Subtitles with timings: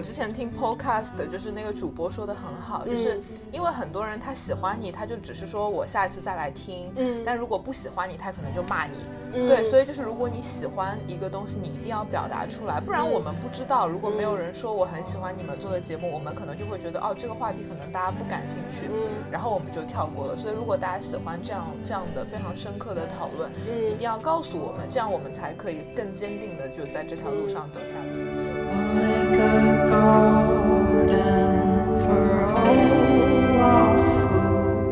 [0.00, 3.20] 我之前听 podcast，就是那个主播说的很好，就是
[3.52, 18.88] 因为很多人他喜欢你，他就只是说我下一次再来听，嗯，但如果不喜欢你，他可能就骂你，对，所以就是如果你喜欢一个东西，你一定要表达出来，不然我们不知道，如果没有人说我很喜欢你们做的节目，我们可能就会觉得哦这个话题可能大家不感兴趣，
[19.30, 20.38] 然后我们就跳过了。
[20.38, 23.52] 所以如果大家喜欢这样这样的非常深刻的讨论，
[23.86, 28.59] 一定要告诉我们，这样我们才可以更坚定的就在这条路上走下去。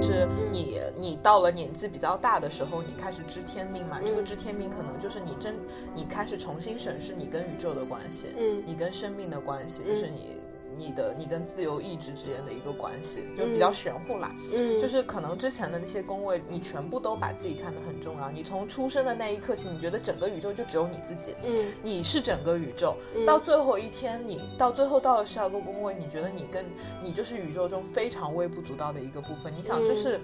[0.01, 4.01] 是你，你到了年纪比较大的时候，你开始知天命嘛？
[4.05, 5.55] 这个知天命可能就是你真，
[5.95, 10.39] 你开始重新审视你跟宇宙的关系，嗯，你跟生命的关系，就是你。
[10.79, 18.31] 你的你跟自由意志之间的一个关系就比较玄乎啦，嗯，就是可能之前的那些宫位，你全部都把自己看得很重要。
[18.31, 22.97] 你从出生的那一刻起，你觉得整个宇宙就只有你自己，嗯，你是整个宇宙。
[23.27, 26.65] 到最后一天，你到最后到了十二个宫位，你觉得你跟
[27.03, 29.53] 你就是宇宙中非常微不足道的一个部分。
[29.53, 30.21] 你想，就是，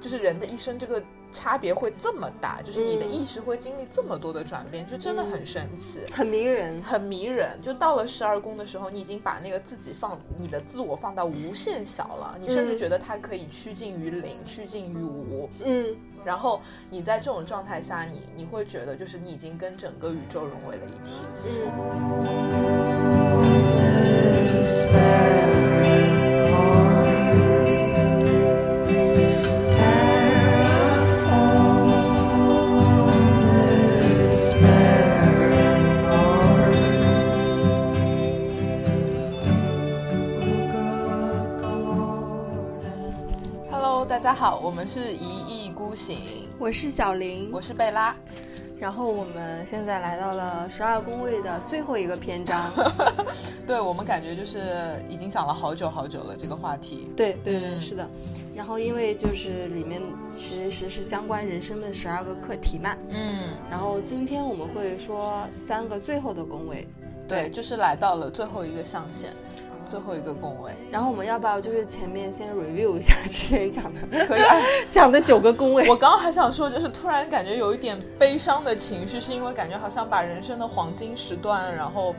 [0.00, 1.02] 就是人的一生这个。
[1.32, 7.58] 差别会这么大，就是你的意识会经历这么多的转变，就真的很神奇，很迷人，很迷人。
[7.62, 15.48] 就到了十二宫的时候，你已经把那个自己放，你的自我放到无限小了，你甚至觉得它可以趋近于零，趋近于无。
[15.64, 16.60] 嗯，然后
[16.90, 21.20] 你在这种状态下，你你会觉得就是你已经跟整个宇宙融为了一体。
[24.92, 25.99] 大
[44.20, 46.18] 家好，我们是一意孤行，
[46.58, 48.14] 我是小林，我是贝拉，
[48.78, 52.70] 然后我们现在来到了十二宫位的最后一个篇章，
[53.66, 58.06] 对我们感觉就是已经讲了好久好久了这个话题，对对对，是的，
[58.54, 66.86] 然后因为就是里面其实是相关人生的十二个课题嘛，嗯，然后今天我们会说三个最后的宫位，
[67.26, 69.34] 对，就是来到了最后一个象限。
[69.90, 74.56] 最后一个工位，然后我们要不要就是前面先 review 一下之前讲的，可以啊
[74.88, 75.88] 讲的九个工位。
[75.88, 82.14] 我刚刚还想说，就是突然感觉有一点悲伤的情绪，是因为感觉好像把人生的黄金时段，然后。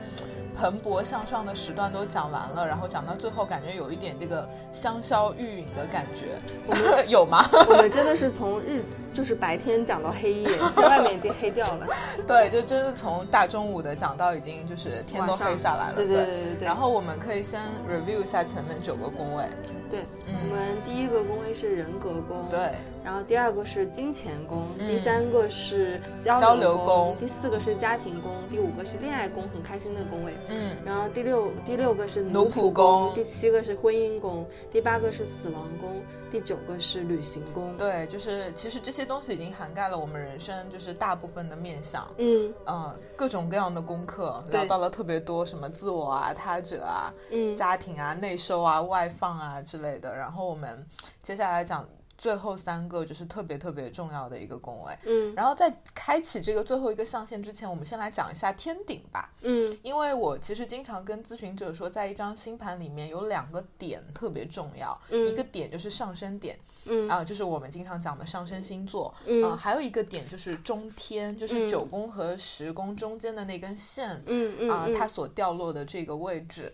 [0.59, 7.45] 蓬勃向上的时段都讲完了，然后讲到最后，感觉有一点这个香消玉殒的感觉，我们 有吗？
[7.69, 11.87] 我们真的是从日就是白天讲到黑夜，在外面已经黑掉了。
[12.27, 15.95] 对，就真的从大中午的讲到已经就是天都黑下来了。
[15.95, 16.65] 对对对对。
[16.65, 19.45] 然后我们可以先 review 一下前面九个宫位。
[19.91, 22.47] 对，我们第一个宫位是人格宫。
[22.49, 22.71] 对。
[23.03, 30.33] 然后第二个是金钱宫，第三个是交流宫，第四个是家庭宫，第五个是恋爱宫，很开心的宫位。
[30.49, 35.89] 嗯，然后第六第六个是奴仆宫，第七个是婚姻宫，第八个是死亡宫，
[36.31, 37.75] 第九个是旅行宫。
[37.77, 42.07] 对，就是其实这些东西已经涵盖了我们人生就是大部分的面相。
[42.17, 50.15] 嗯嗯，各种各样的功课聊到了特别多，什么自我啊、他者啊、嗯、家庭啊、内收啊、外放啊之类的。
[50.15, 50.87] 然后我们
[51.21, 51.87] 接下来讲。
[52.21, 67.09] 最后三个就是特别特别重要的一个宫位，嗯，然后在开启这个最后一个象限之前，我们先来讲一下天顶吧，嗯，因为我其实经常跟咨询者说，在一张星盘里面有两个点特别重要，一个点就是上升点，嗯。
[67.09, 76.71] 啊，就是我们经常讲的上升星座，嗯，还有一个点就是中天，就是九宫和十宫中间的那根线，嗯嗯啊，它所掉落的这个位置。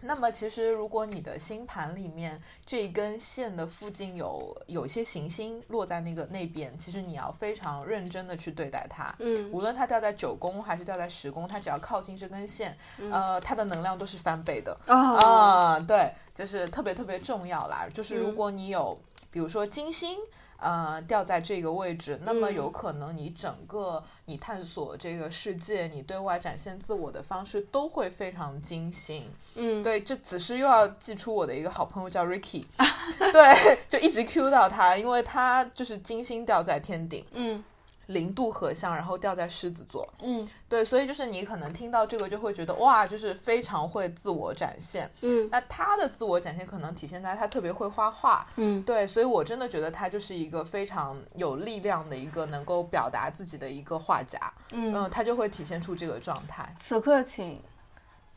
[0.00, 9.14] 那么其实，如果你的星盘里面这一根线的附近有有一些行星落在那个那边，其实你要非常认真的去对待它。
[9.18, 12.76] 嗯，无论它掉在九宫还是掉在十宫，它只要靠近这根线，
[13.10, 14.78] 呃，它的能量都是翻倍的。
[14.86, 17.88] 啊，对，就是特别特别重要啦。
[17.92, 18.98] 就是如果你有，
[19.30, 20.16] 比如说金星。
[20.58, 29.24] 呃，掉在这个位置，那么有可能你整个你探索这个世界，你对外展现自我的方式都会非常精心。
[29.54, 32.64] 嗯，对，这此时又要寄出我的一个好朋友叫 Ricky，
[33.32, 37.24] 对，就一直 Q 到他，因为他就是金星掉在天顶。
[37.32, 37.62] 嗯。
[38.08, 40.06] 零度合相，然后掉在狮子座。
[40.20, 45.10] 嗯，对，所以就是你可能听到这个就会觉得哇，就是非常会自我展现。
[45.20, 48.46] 嗯，那他的自我展现可能体现在他特别会画画。
[48.56, 54.38] 嗯，对，所以我真的觉得他就是一个非常有力量的一个能够表达自己的一个画家。
[54.70, 56.74] 嗯，他就会体现出这个状态。
[56.80, 57.62] 此刻，请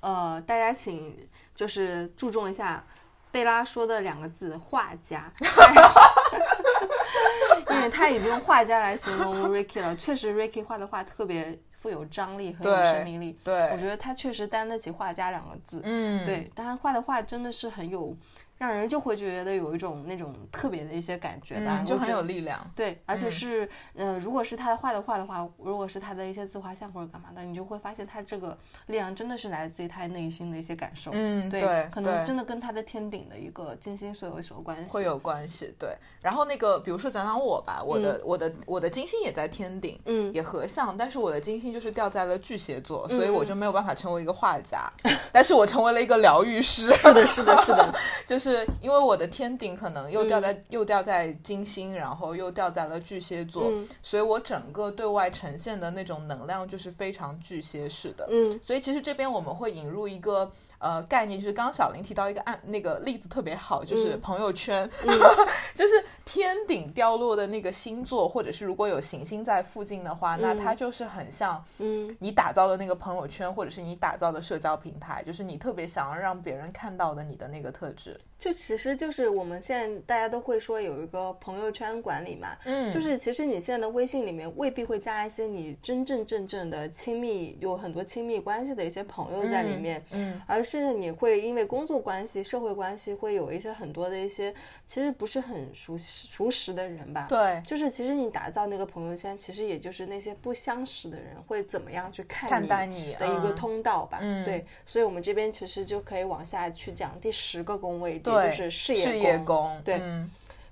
[0.02, 2.86] 呃大家请就是注重一下。
[3.32, 5.32] 贝拉说的两个字“画家”，
[7.70, 9.96] 因为他已经用画家来形容 Ricky 了。
[9.96, 13.38] 确实，Ricky 画的画特别富有张力，很有生命力。
[13.44, 15.82] 对，我觉得他确实担得起“画家”两个字。
[15.84, 18.16] 嗯，对，但他画的画真的是很有。
[18.62, 22.60] 让人就会觉得有一种那种特别的一些感觉吧，就很有力量。
[22.76, 28.56] 对，而且是，呃，如果是他的画的画的话，如果是他的一些自画像或者干嘛的，你就会发现他这个
[28.86, 31.10] 力量真的是来自于他内心的一些感受。
[31.12, 34.94] 嗯，对，可能真的跟他的天顶的一个金星所有什么关系？
[34.94, 35.74] 会有关系。
[35.80, 44.88] 对，然后那个，比如说讲讲我吧，我的我的我的金星也在天顶，嗯，也合相，但是我的金星就是掉在了巨蟹座，所以我就没有办法成为一个画家，
[45.32, 46.92] 但是我成为了一个疗愈师。
[46.94, 47.96] 是的，是的，是的，
[48.28, 49.32] 就是因为我的。
[49.32, 53.72] 天顶可能又掉在又掉在金星，然后又掉在了巨蟹座，
[54.04, 58.28] 所以我整个对外呈现的那种能量就是非常巨蟹式的。
[58.30, 60.52] 嗯，所以其实这边我们会引入一个。
[60.84, 64.90] 呃，概念就是刚刚小林提到一个案，那个例子特别好，就是朋友圈，
[65.78, 78.20] 就是天顶掉落的那个星座，或者是如果有行星在附近的话，那它就是很像，嗯，你打造的那个朋友圈，或者是你打造的社交平台，就是你特别想要让别人看到的你的那个特质。
[78.42, 90.82] 就其实就是我们现在大家都会说有一个朋友圈管理嘛，嗯，就是其实你现在的微信里面未必会加一些你真正正正的亲密，有很多亲密关系的一些朋友在里面，嗯，而是。
[90.82, 94.54] 你会因为工作关系、社会关系，会有一些很多的一些
[94.88, 97.28] 其实不是很熟悉、熟识的人吧？
[97.30, 104.18] 对，就是其实你打造那个朋友圈，其实也就是那些不相识的人会怎么样去看待你的一个通道吧？
[104.22, 109.82] 嗯，对，所以我们这边其实就可以往下去讲第十个宫位，对，就是事业宫。
[109.84, 110.02] 对，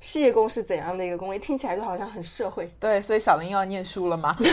[0.02, 1.38] 事业宫是怎样的一个宫位？
[1.38, 2.74] 听起来就好像很社会。
[2.80, 4.36] 对，所以小林要念书了吗？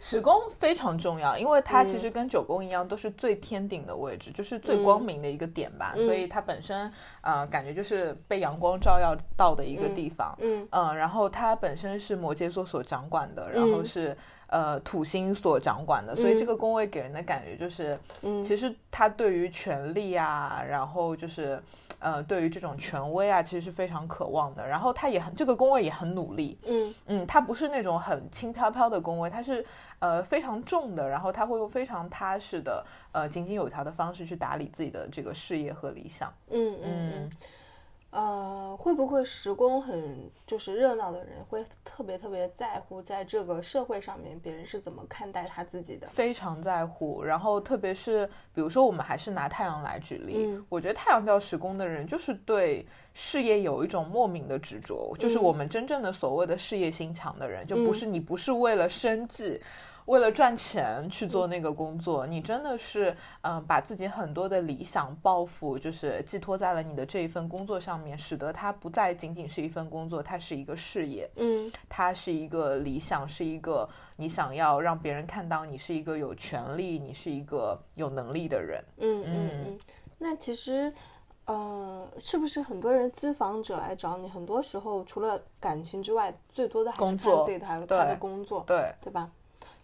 [0.00, 5.94] 十宫非常重要，因为它其实跟九宫一样，都是最天顶的位置，就是最光明的一个点吧。
[5.94, 10.36] 所以它本身呃，感觉就是被阳光照耀到的一个地方。
[10.40, 14.14] 嗯嗯，然后它本身是摩羯座所掌管的，然后是
[14.52, 17.98] 呃土星所掌管的，所以这个宫位给人的感觉就是，
[18.44, 21.60] 其实他对于权力啊，然后就是。
[22.04, 24.66] 呃，对于这种权威啊，其实是非常渴望的。
[24.66, 29.64] 然后他也很这个宫位也很努力，嗯嗯，他不是那种很轻飘飘的宫位，他是
[30.00, 31.08] 呃非常重的。
[31.08, 36.34] 然后他会用非常踏实的、呃井井有条的方式去打理自己的这个事业和理想。
[36.50, 37.30] 嗯嗯。
[38.12, 46.06] 呃，会不会时宫很就是热闹的人会特别特别在乎在这个社会上面别人是怎么看待他自己的？
[46.08, 47.24] 非常在乎。
[47.24, 59.58] 然后特别是比如说我们还是拿太阳来举例，我觉得太阳掉时宫的人就是对事业有一种莫名的执着，就是我们真正的所谓的事业心强的人，就不是你不是为了生计。
[60.06, 79.78] 为了赚钱去做那个工作，你真的是嗯，把自己很多的理想抱负，就是寄托在了你的这一份工作上面，使得它不再仅仅是一份工作，它是一个事业，嗯，它是一个理想，是一个你想要让别人看到你是一个有权利，你是一个有能力的人，嗯嗯嗯。
[80.18, 80.92] 那其实，
[81.46, 88.92] 呃，是不是很多人咨访者来找你，很多时候除了感情之外，最多的还是看自己他他的工作，对。
[89.00, 89.30] 对吧？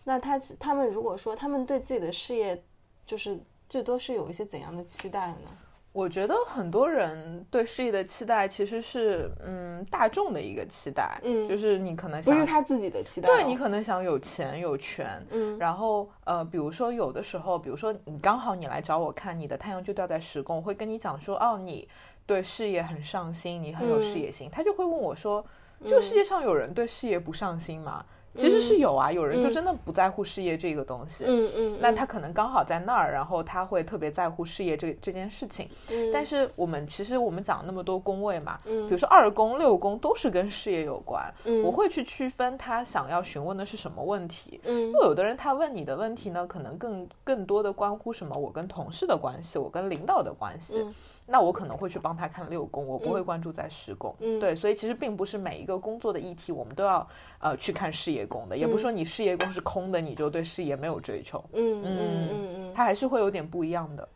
[0.09, 2.65] 那他他们如果说他们对自己的事业，
[3.07, 3.39] 就是
[3.69, 5.51] 最多是有一些怎样的期待呢？
[5.93, 21.87] 我觉得很多人对事业的期待其实是嗯大众的一个期待，嗯，就是你可能不是他自己的期待，对你可能想有钱有权，嗯，然后呃比如说有的时候，比如说你刚好你来找我看，你的太阳就掉在十宫，我会跟你讲说哦你
[22.25, 25.45] 对事业很上心，你很有事业心，他就会问我说，
[25.85, 28.03] 这个世界上有人对事业不上心吗？
[28.39, 35.69] 其实是有啊，有人就真的不在乎事业这个东西，嗯嗯，那他可能刚好在那儿，然后他会特别在乎事业这这件事情。
[35.91, 50.87] 嗯，但是我们其实我们讲那么多宫位嘛，嗯，比如说二宫、六宫都是跟事业有关，嗯，我会去区分他想要询问的是什么问题，嗯，因为有的人他问你的问题呢，可能更更多的关乎什么，我跟同事的关系，我跟领导的关系。
[51.31, 54.17] 那我可能会去帮他看六宫，我不会关注在十宫。
[54.41, 57.07] 对，所以其实并不是每一个工作的议题我们都要
[57.39, 61.43] 呃去看事业宫的，也不是说你事业宫是空的，你就对事业没有追求。
[61.53, 61.99] 嗯嗯
[62.31, 64.09] 嗯嗯，它还是会有点不一样的。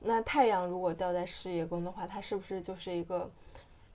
[0.00, 3.30] 那太阳如果掉在事业宫的话，它是不是就是一个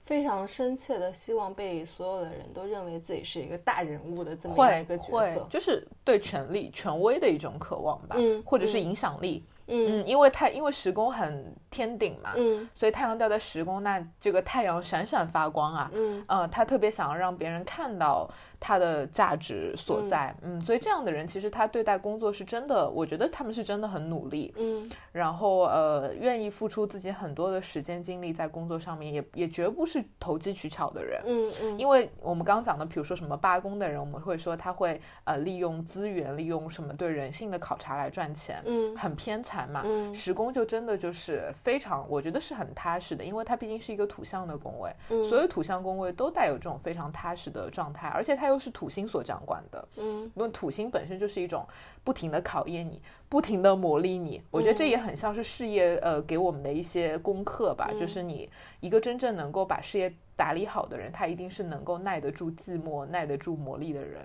[0.06, 5.46] 非常深切的希望被所有的人都认为自己是一个大人物的这么一个角色？
[5.50, 9.44] 就是对权力、权威的一种渴望吧，或者是影响力。
[9.70, 18.28] 嗯，因为太因为时宫很天顶嘛，嗯，所以太阳掉在十宫，那这个太阳闪闪发光啊，嗯，呃，他特别想要让别人看到。
[18.60, 48.48] 他的价值所在，嗯，所以这样的人其实他对待工作是真的，我觉得他们是真的很努力，嗯，然后呃，愿意付出自己很多的时间精力在工作上面，也也绝不是投机取巧的人，嗯嗯，因为我们刚刚讲的，比如说什么罢工的人，我们会说他会呃利用资源，利用什么对人性的考察来赚钱，嗯，很偏财嘛，嗯，十宫就真的就是非常，我觉得是很踏实的，因为它毕竟是一个土象的宫位，嗯，所有土象宫位都带有这种非常踏实的状态，而且它。
[48.48, 51.68] 又是土星所掌管的，嗯，因为土星本身就是一种
[52.02, 54.42] 不停的考验你，不停的磨砺你。
[54.50, 57.92] 我觉得这也很像是事业，呃，给我们的一些功课吧。
[58.00, 64.22] 就是你一个真正能够把事业打理好的人，他一定是能够耐得住寂寞、耐得住磨砺的人。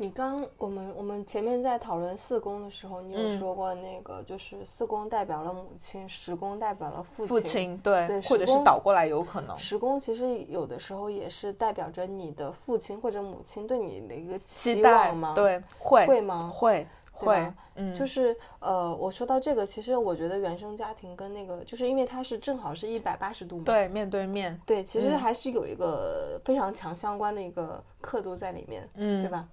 [0.00, 9.58] 你刚我们我们前面在讨论四宫的时候，你有说过那个就是四宫代表了母亲，十宫代表了父亲，父亲对，或者是倒过来有可能。
[9.58, 15.32] 十宫其实有的时候也是代表着你的父亲或者母亲对你的一个期待吗？
[15.34, 16.48] 对，会会吗？
[16.54, 29.44] 会会，嗯，就是呃，我说到这个，其实我觉得原生家庭跟那个，就是因为它是正好是一百八十度嘛，对，面对面，对，其实还是有一个非常强相关的一个刻度在里面，嗯，对吧？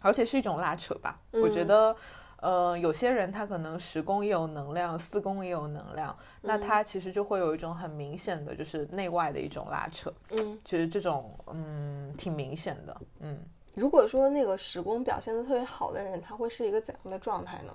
[0.00, 1.94] 而且是一种拉扯吧，我觉得，
[2.40, 13.38] 呃，有些人他可能十宫也有能量，四宫也有能量，那他其实就会有一种很明显的，就是内外的一种拉扯，嗯，其实这种，嗯，挺明显的，嗯。
[13.74, 17.72] 如果说那个十宫表现的特别好的人，他会是一个怎样的状态呢？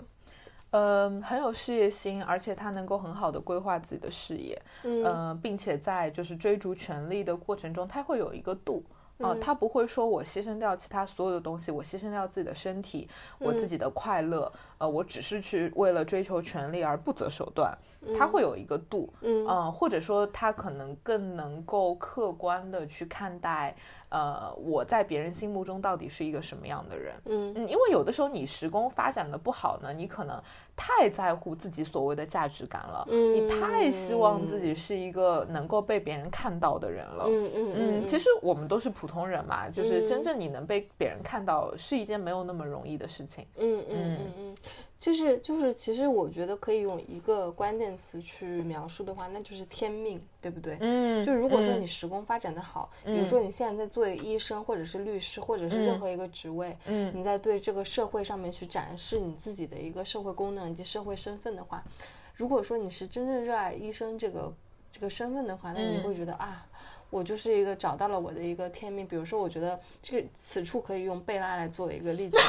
[0.71, 8.83] 嗯，很有事业心，而且他能够很好的规划自己的事业，嗯，并且在就是追逐权力的过程中，他会有一个度。
[9.19, 13.07] 哦，他不会说我牺牲掉其他所有的东西，我牺牲掉自己的身体，
[13.39, 17.77] 我自己的快乐，呃，我只是去为了追求权利而不择手段。
[18.15, 23.75] 他会有一个度，嗯，或者说他可能更能够客观的去看待。
[24.09, 27.15] 呃，我在别人心目中到底是一个什么样的人？
[27.25, 30.39] 嗯嗯，因为有的时候你时工发展的不好呢，你可能
[30.75, 38.07] 太在乎自己所谓的价值感了，嗯，你太希望自己是一个能够被别人看到的人了，嗯嗯嗯。
[38.07, 43.45] 其实我们都是普通人嘛，就是真正你能被别人看到是一件没有那么容易的事情。
[43.57, 44.55] 嗯嗯嗯嗯。
[44.97, 50.77] 就是就是，其实我觉得可以用一个关键词去描述的话，那就是天命，对不对？
[50.79, 51.23] 嗯。
[51.23, 61.83] 就如果说你时工发展的好，比如说你现在在做医生，或者是律师，或者是任何一个职位，嗯，你在对这个社会上面去展示你自己的一个社会功能以及社会身份的话，
[62.35, 64.53] 如果说你是真正热爱医生这个
[64.91, 66.65] 这个身份的话，那你会觉得啊，
[67.09, 69.07] 我就是一个找到了我的一个天命。
[69.07, 72.37] 比如说，我觉得这个此处可以用贝拉来作为一个例子。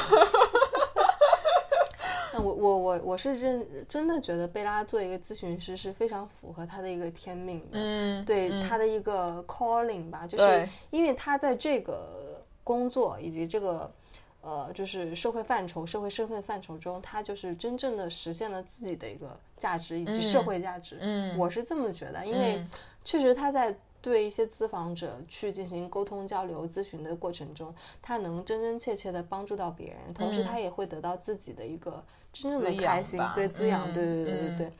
[2.32, 13.90] 那我我我我是认真的觉得贝拉做一个咨询师是非常符合他的一个天命的，嗯，对他的一个 calling 吧，就是因为他在这个工作以及这个
[14.46, 20.96] 呃就是社会范畴、社会身份范畴中，他就是真正的实现了自己的一个价值以及社会价值。
[21.00, 22.64] 嗯，我是这么觉得，因为
[23.04, 32.02] 确实他在对一些咨访者去进行沟通交流、咨询的过程中，他能真真切切的帮助到别人，同时他也会得到自己的一个。
[32.32, 34.72] 真正的开心，对滋养，对对对对对。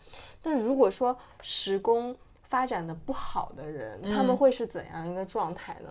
[0.43, 2.15] 但如果说时工
[2.51, 5.89] 发展的不好的人，他们会是怎样一个状态呢？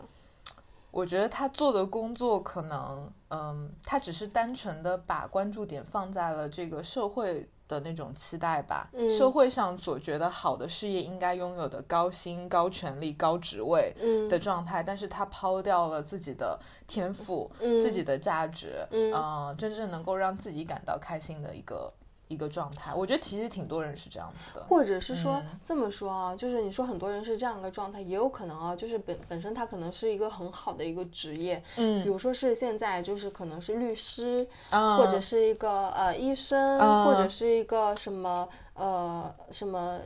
[0.96, 7.50] 我觉得他做的工作可能，嗯，他只是单纯的把关注点放在了这个社会。
[7.68, 8.88] 的那种期待吧，
[9.18, 13.92] 社会上所觉得好的事业应该拥有的高薪、高权力、高职位
[14.30, 21.92] 的状态，但是他抛掉了自己的天赋、自己的价值，嗯，真正能够让自己感到开心的一个。
[22.28, 40.00] 一个状态，我觉得其实挺多人是这样子的，或者是说这么说啊，就是你说很多人是这样一个状态，也有可能啊，就是本本身他可能是一个很好的一个职业，嗯，比如说是现在就是可能是律师，或者是一个呃医生，或者是一个什么呃什么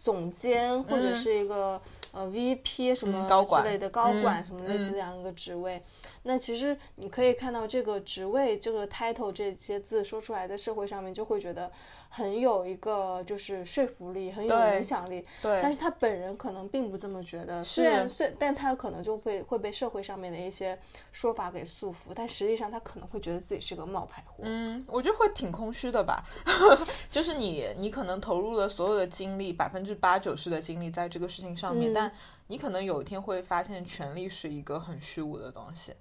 [0.00, 1.80] 总监，或者是一个
[2.12, 5.82] 呃 VP 什么之类的高管什么类似这样一个职位。
[6.22, 11.72] 那其实你可以看到这个职位这个 title 这些字说出来，在社会上面就会觉得
[12.14, 15.24] 很有一个就是说服力，很有影响力。
[15.40, 15.60] 对。
[15.62, 20.78] 但是他本人可能并不这么觉得，虽然虽但他可能就会会被社会上面的一些
[21.10, 24.42] 说法给束缚，但实际上他可能会觉得自己是个冒牌货。
[24.42, 26.22] 嗯，我觉得会挺空虚的吧。
[27.10, 32.12] 就是你你可能投入了所有的精力，百分之八九十的精力在这个事情上面，但。
[32.48, 35.94] 你可能有一天会发现，权力是一个很虚无的东西，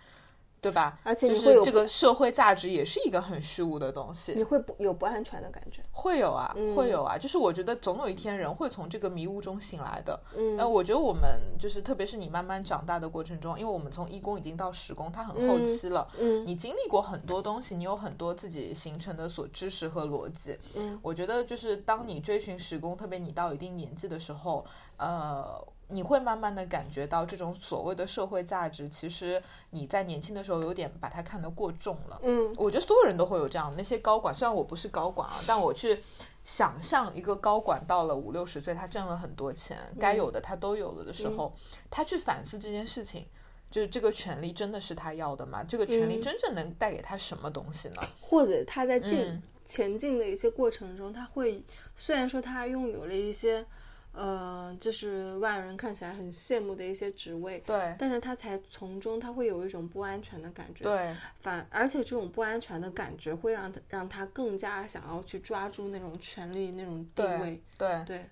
[0.61, 0.99] 对吧？
[1.03, 4.33] 而且就是这个社会价值也是一个很虚无的东西。
[4.35, 5.81] 你会不有不安全的感觉？
[5.91, 7.17] 会有啊，会有啊。
[7.17, 10.19] 就是我觉得总有一天人会从这个迷雾中醒来的。
[10.37, 11.23] 嗯，那，我觉得我们
[11.59, 16.07] 就是特别是你慢慢长大的过程中，因为我们从一宫已经到十宫，它很后期了。
[16.19, 20.55] 嗯，你经历过很多东西，你有很多自己形成的所知识和逻辑。
[20.75, 24.63] 嗯，我觉得就是当你追寻十宫，特别你到一定年纪的时候，
[24.97, 25.59] 呃。
[25.91, 32.19] 你会慢慢的感觉到这种所谓的社会价值，其实你在年轻的时候有点把它看得过重了。
[32.23, 33.73] 嗯，我觉得所有人都会有这样。
[33.75, 36.01] 那些高管，虽然我不是高管啊，但我去
[36.43, 41.53] 想象一个高管到了五六十岁，他挣了很多钱，该有的他都有了的时候，
[41.89, 43.25] 他去反思这件事情，
[43.69, 45.63] 就是这个权利真的是他要的吗？
[45.63, 48.01] 这个权利真正能带给他什么东西呢？
[48.21, 51.63] 或者他在进前进的一些过程中，他会
[51.95, 53.65] 虽然说他拥有了一些。
[54.13, 68.03] 呃，就是外人看起来很羡慕的一些职位，对，但是他才从中他会有一种不安全的感觉，对，反而且这种不安全的感觉会让他让他更加想要去抓住那种权力那种地位，对。
[68.05, 68.25] 对。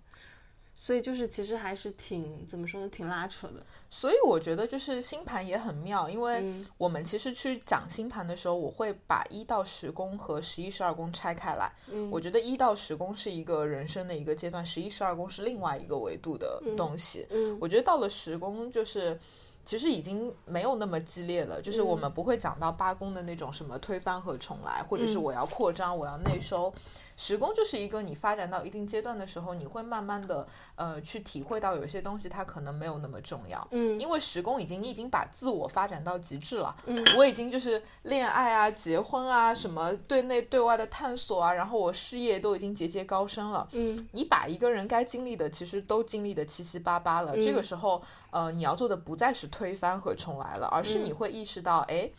[0.89, 3.63] 所以就是其实还是挺怎么说呢，挺拉扯的。
[3.91, 6.43] 所以我觉得就是星盘也很妙，因为
[6.79, 11.71] 我们其实去讲星盘的时候，我会把一到十宫和十一十二宫拆开来。
[11.91, 17.27] 嗯，我觉得一到十宫是一个人生的一个阶段，十一十二宫是另外一个维度的东西。
[17.29, 19.19] 嗯，我觉得到了十宫就是。
[19.65, 26.73] 其实已经没有那么激烈了，就是我们不会讲到八宫的那种什么推翻和重来，或者是我要扩张，我要内收。
[27.21, 33.67] 十宫就是一个你发展到一定阶段的时候，你会慢慢的呃去体会到有些东西它可能没有那么重要。
[33.71, 36.73] 嗯，因为时宫已经你已经把自我发展到极致了。
[36.85, 43.67] 嗯，我已经就是恋爱啊、结婚啊、什么对内对外的探索啊，然后我事业都已经节节高升了。
[43.73, 48.01] 嗯，你把一个人该经历的其实都经历的七七八八了，这个时候
[48.31, 52.09] 呃你要做的不再是推翻和重来了，而是你会意识到哎。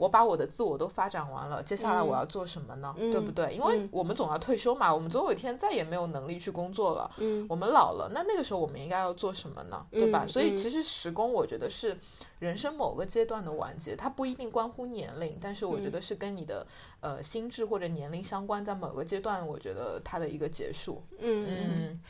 [0.00, 2.94] 我把我的自我都发展完了，接下来我要做什么呢？
[3.12, 3.54] 对不对？
[3.54, 7.10] 因为我们总要退休嘛，我们总有一天再也没有能力去工作了。
[7.18, 9.86] 嗯，我们老了，那那个时候我们应该要做什么呢？
[9.90, 10.26] 对吧？
[10.26, 11.94] 所以其实时工，我觉得是
[12.38, 16.66] 人生某个阶段的完结，它不一定关乎年龄，但是我觉得是跟你的
[17.00, 21.04] 呃心智或者年龄相关，在某个阶段，我觉得它的一个结束。
[21.18, 22.00] 嗯嗯，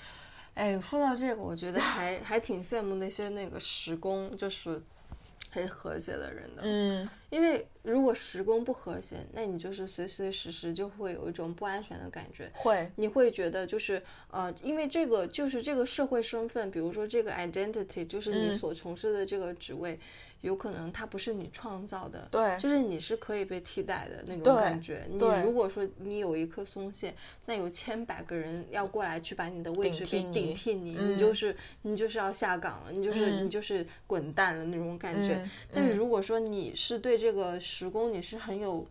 [0.54, 4.80] 哎，说到这个，我觉得还还挺羡慕那些那个时工，就是
[5.50, 6.62] 很和谐的人的。
[6.62, 7.10] 嗯。
[7.30, 12.50] 因为如果时工不和谐，那你就是随随时时就会有一种不安全的感觉。
[12.54, 19.98] 会，你会觉得就是呃，因为这个就是这个社会身份，比如说这个 identity，就是你所从事的这个职位。
[20.42, 25.02] 有可能它不是你创造的，对，就是你是可以被替代的那种感觉。
[25.10, 27.14] 你如果说你有一颗松懈，
[27.44, 35.46] 那有千百个人要过来去把你的位置给顶替你，你就是你就是要下岗了，你就是你就是滚蛋了那种感觉。
[35.70, 38.84] 但是如果说你是对这个时工你是很有，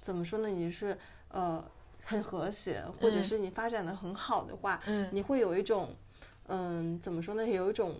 [0.00, 0.48] 怎么说呢？
[0.48, 0.96] 你是
[1.28, 1.62] 呃
[2.04, 5.88] 很和谐，或者是你发展的很好的话，你会有一种
[6.46, 7.46] 嗯怎么说呢？
[7.46, 7.94] 有一种。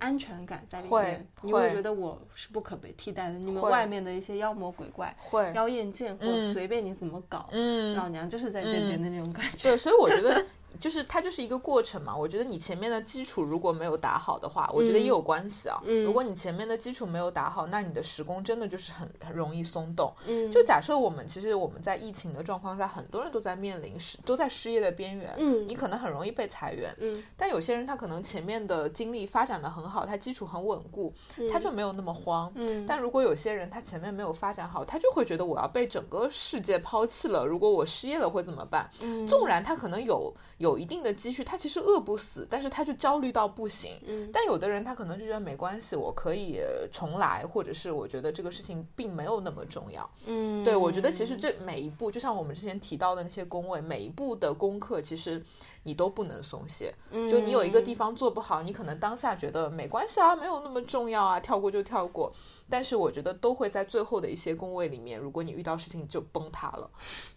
[0.00, 3.34] 安全感在里面，你会觉得我是不可被替代的。
[3.36, 5.12] 你们外面的一些妖魔鬼怪、
[5.56, 7.48] 妖艳贱货，随便你怎么搞，
[7.96, 9.70] 老娘就是在这边的那种感觉。
[9.70, 10.40] 对，所以我觉得。
[10.80, 15.80] 就是它就是一个过程嘛，我觉得你前面的基础如果没有打好的话，我觉得也有关系啊。
[16.04, 20.12] 如果你前面的基础没有打好，那你的时工真的就是很很容易松动。
[20.26, 25.34] 嗯，就假设我们其实我们在疫情的状况下，很多人都在面临失都在失业的边缘。
[25.38, 26.94] 嗯，你可能很容易被裁员。
[26.98, 31.12] 嗯，但有些人他可能前面的经历发展的很好，他基础很稳固，
[31.50, 32.52] 他就没有那么慌。
[32.54, 37.46] 嗯，但如果有些人他前面没有发展好，他就会觉得我要被整个世界抛弃了。
[37.46, 38.88] 如果我失业了会怎么办？
[39.00, 40.32] 嗯，纵然他可能有。
[40.58, 43.98] 有一定的积蓄，他其实饿不死，但是他就焦虑到不行。
[44.06, 46.60] 嗯，但有的人他可能就觉得没关系，我可以
[46.92, 50.08] 重来，或者是我觉得这个事情并没有那么重要。
[50.26, 55.40] 嗯，对我觉得其实这每一步，就像我们之前提到的那些工位，每一步的功课，其实
[55.84, 56.92] 你都不能松懈。
[57.12, 62.32] 嗯，就你有一个地方做不好，你可能当下觉得没关系啊，没有那么重要啊，跳过就跳过。
[62.68, 66.90] 但是我觉得都会在最后的一些工位里面，如果你遇到事情就崩塌了。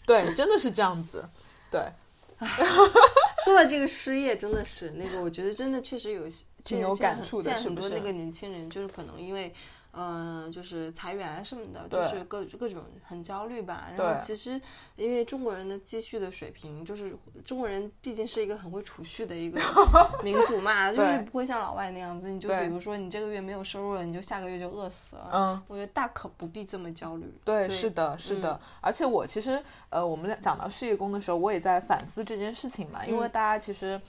[0.07, 1.29] 对，真的是这样子。
[1.69, 1.79] 对。
[3.45, 6.23] 说到这个失业，真的是那个，我觉得真的确实有
[6.63, 7.83] 挺有感触的，是不是？
[7.83, 9.53] 很多那个年轻人就是可能因为。
[9.93, 13.87] 嗯，就是裁员什么的，就是各各种很焦虑吧。
[13.95, 14.59] 然后其实，
[14.95, 19.59] 因为中国人的积蓄的水平，就是中国人毕竟是一个很会储蓄的一个
[20.23, 22.29] 民族嘛，就是不会像老外那样子。
[22.29, 25.29] 你就比如说，你这个月没有收入了，你就下个月就饿死了。
[25.33, 27.33] 嗯，我觉得大可不必这么焦虑。
[27.43, 28.59] 对，是的，是的。
[28.79, 33.99] 而且我其实，呃，我们讲到事业工的时候，我也在反思这件事情嘛，因为大家其实。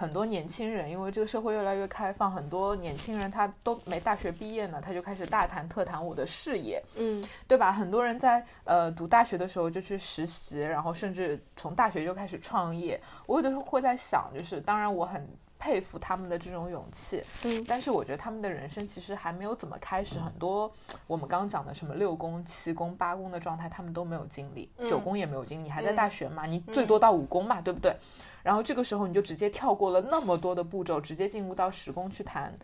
[0.00, 7.70] 很多年轻人，因为这个社会越来越开放，很多年轻人他都没大学毕业呢，他就开始大谈特谈我的事业，嗯，对吧？
[7.70, 12.98] 很多人在呃读大学的时候就去实习，然后甚至从大学就开始创业。
[13.26, 15.22] 我有的时候会在想，就是当然我很
[15.58, 20.18] 佩服他们的这种勇气，嗯，但是我觉得他们的人生其实还没有怎么开始。
[20.18, 20.72] 很多
[21.06, 27.94] 我们刚刚讲的什么六宫、七宫、八宫的状态，他们都没有经历，九宫也没有经历，你还在大学嘛，你最多到五宫嘛，对不对？
[28.42, 32.56] 然后这个时候你就直接跳过了那么多的步骤，直接进入到时工去谈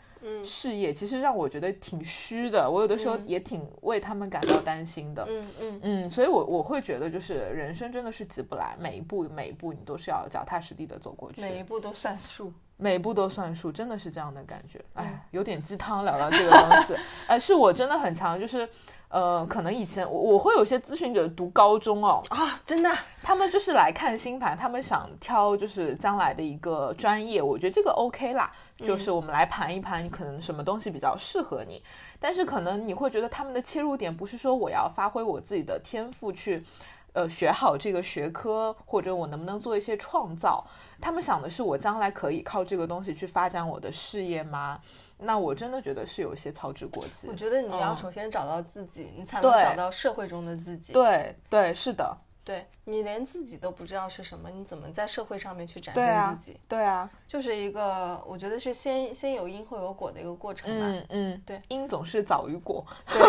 [0.42, 2.68] 事业，其实让我觉得挺虚的。
[2.68, 5.24] 我有的时候也挺为他们感到担心的。
[5.28, 14.80] 嗯嗯嗯，所以我我会觉得就是人生真的是急不来，每一步每一步你都是要脚踏实地的走过去，每一步都算数，每一步都算数，真的是这样的感觉。
[14.94, 16.94] 哎，有点鸡汤聊聊这个东西，
[17.26, 18.68] 哎， 是我真的很强，就是。
[19.08, 22.90] 呃，可能以前我我会有些咨询者读高中哦啊，真的，
[23.22, 31.82] 他们就是来看星盘，他们想挑就是将来的一个专业，我觉得这个 OK 啦，就是我们来盘一盘，可能什么东西比较适合你，
[32.18, 36.64] 但是可能你会觉得他们的切入点不是说我要发挥我自己的天赋去，
[37.12, 40.66] 呃，学好这个学科，或者我能不能做一些创造，
[41.00, 44.80] 他们想的是我将来可以靠这个东西去发展我的事业吗？
[45.18, 47.26] 那我真的觉得是有一些操之过急。
[47.28, 50.92] 我觉得你要首先找到自己，你才能找到社会中的自己。
[50.92, 52.16] 对对，是的。
[52.44, 56.60] 对你连自己都不知道是什么，你怎么在社会上面去展现自己？
[56.68, 60.86] 对啊，就是一个我觉得是先先有因后有果的一个过程吧。
[60.86, 62.86] 嗯嗯，对，因总是早于果。
[63.08, 63.20] 对。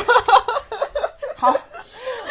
[1.36, 1.56] 好。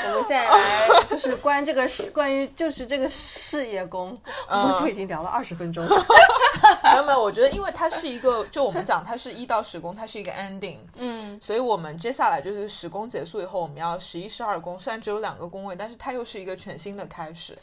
[0.08, 4.16] 我们现在来就是关这个关于就是这个事业工，
[4.48, 5.84] 我们就已经聊了二十分钟。
[6.96, 17.56] 没有没有，我觉得因为它是一个，就我们讲它是一到十宫，它是一个 ending，嗯，所以我们接下来就是十宫结束以后，我们要十一、十二宫，虽然只有两个宫位，但是它又是一个全新的开始。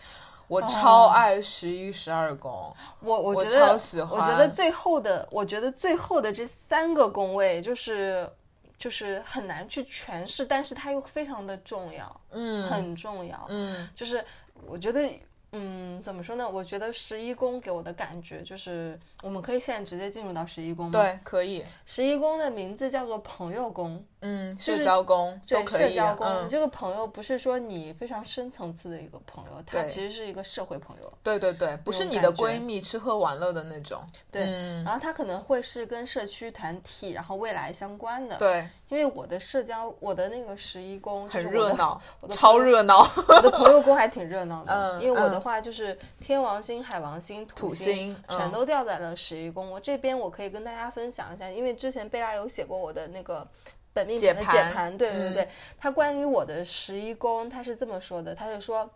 [0.48, 3.74] 我超爱十一、十二宫，我我觉得
[4.10, 8.30] 我觉得最后的，我觉得最后的这三个宫位就是。
[8.76, 14.22] 就是很难去诠释，但是它又非常的重要，嗯，很重要，嗯，就是
[14.66, 15.10] 我觉得。
[15.56, 16.50] 嗯，怎么说呢？
[16.50, 20.92] 我觉得十一宫给我的感觉就是，我们可以现在直接进入到十一宫吗？
[20.92, 21.64] 对，可以。
[21.86, 26.28] 十一宫的名字叫做朋友宫，嗯，社交工，对，社交宫。
[26.50, 31.14] 这个朋友不是说你非常深层次的一个朋友，他其实是一个社会朋友。
[31.22, 34.02] 对对对，不是你的闺蜜吃喝玩乐的那种。
[34.32, 34.44] 对，
[34.84, 38.38] 然后他可能会是跟社区团体，然后未来相关的。
[38.38, 38.68] 对。
[38.90, 43.02] 因为我的社交，我的那个十一宫很热闹，超热闹。
[43.28, 49.72] 我的朋友宫还挺热闹的， 嗯，因为我的话就是天王星、海王星、土星全都掉在了十一宫。
[49.72, 53.48] 我这边我可以跟大家分享一下，因为之前贝拉有写过我的那个
[53.94, 58.90] 本命盘的解盘，对对对，他关于我的十一宫，他是这么说的，他就说，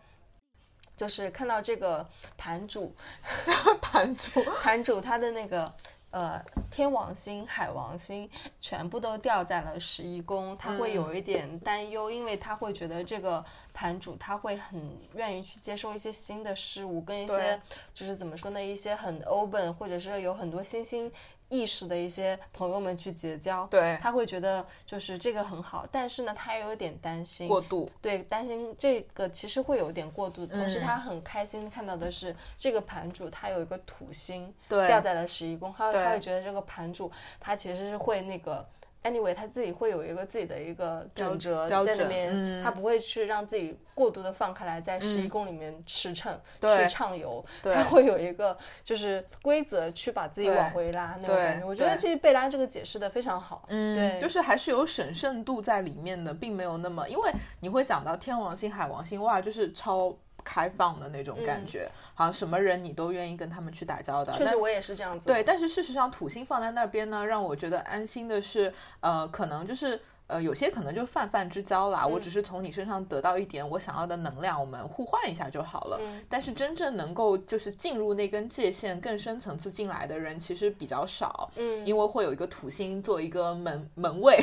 [0.96, 2.06] 就是看到这个
[2.36, 2.94] 盘主，
[3.80, 5.72] 盘主， 盘主他的那个。
[6.10, 8.28] 呃，天王星、海王星
[8.62, 17.60] 全部都掉在了十一宫，他会有一点担忧，因为他会觉得这个盘主他会很愿意去接受一些新的事物，跟一些
[17.92, 21.12] 就是怎么说呢，一些很 open 或者是有很多新兴。
[21.48, 30.46] 意识的一些朋友们去结交，对，他会觉得就是这个很好，但是呢，他也有点担心过度，对，担心这个其实会有点过度。
[30.46, 38.66] 同时，他很开心看到的是这个盘主他有一个土星掉在了十一宫，他他会觉得这个盘主他其实是会那个。
[39.04, 51.64] Anyway，他自己会有一个自己的一个准则在那边，他不会去让自己过度的放开来，在十一宫里面驰骋、去畅游， 他会有一个就是规则去把自己往回拉那种感觉。
[51.64, 60.14] 我觉得这贝拉这个解释的非常好，嗯，对，就是还是有审慎度在里面的，并没有那么，因为你会讲到天王星、海王星，哇，就是超。
[60.48, 64.32] 开放的那种感觉，好像什么人你都愿意跟他们去打交道。
[64.32, 65.26] 确实，我也是这样子。
[65.26, 70.00] 对，但是事实上，土星放在那边呢，让我觉得安心的是，呃，可能就是。
[70.28, 75.98] 呃，有些可能就泛泛之交啦，我只是从你身上得到一点我想要的能量，我们互换一下就好了。
[76.28, 84.38] 但是真正能够就是进入那根界限更深层次进来的人其实比较少，嗯，因为会有一个土星做一个门门卫，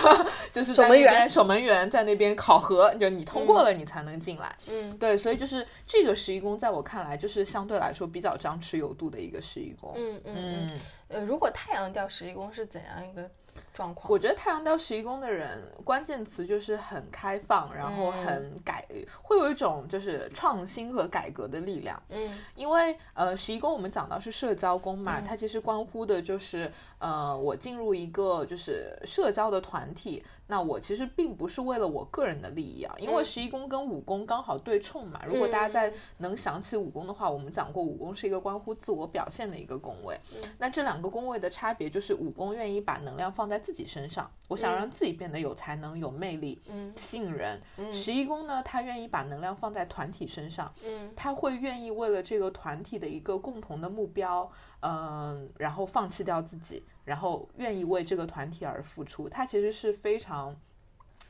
[0.50, 4.56] 就是守门员，守门员在那边考核，就你通过了你才能进来。
[4.68, 9.92] 嗯，对，所以就是这个十一宫在我看来就是相对来说比较张弛有度的一个十一宫。
[9.96, 10.80] 嗯嗯。
[11.08, 13.30] 呃，如果太阳掉十一宫是怎样一个？
[13.76, 18.82] 状况，我觉得太阳到十一宫的人，关键词就是很开放，然后很改，
[19.22, 22.02] 会有一种就是创新和改革的力量。
[22.08, 30.22] 嗯，因为呃，十一宫我们讲到是社交宫嘛，它其实关乎的就是呃，我进入一个就是社交的团体。
[30.48, 35.20] 那我其实并不是为了我个人的利益啊，因为十一宫跟五宫刚好对冲嘛。
[35.26, 40.16] 如果大家在能想起五宫的话，我们讲过五宫是一个关乎自我表现的一个宫位。
[40.58, 46.62] 那这两个宫位的差别就是五宫愿意把能量放在自己身上，我想让自己变得有才能、有魅力、
[46.94, 47.60] 吸引人。
[47.92, 50.72] 十一宫呢，他愿意把能量放在团体身上，
[51.16, 54.48] 他会愿意为了这个团体的一个共同的目标。
[54.86, 60.54] 嗯，然后放弃掉自己，然后愿意为这个团体而付出，他其实是非常，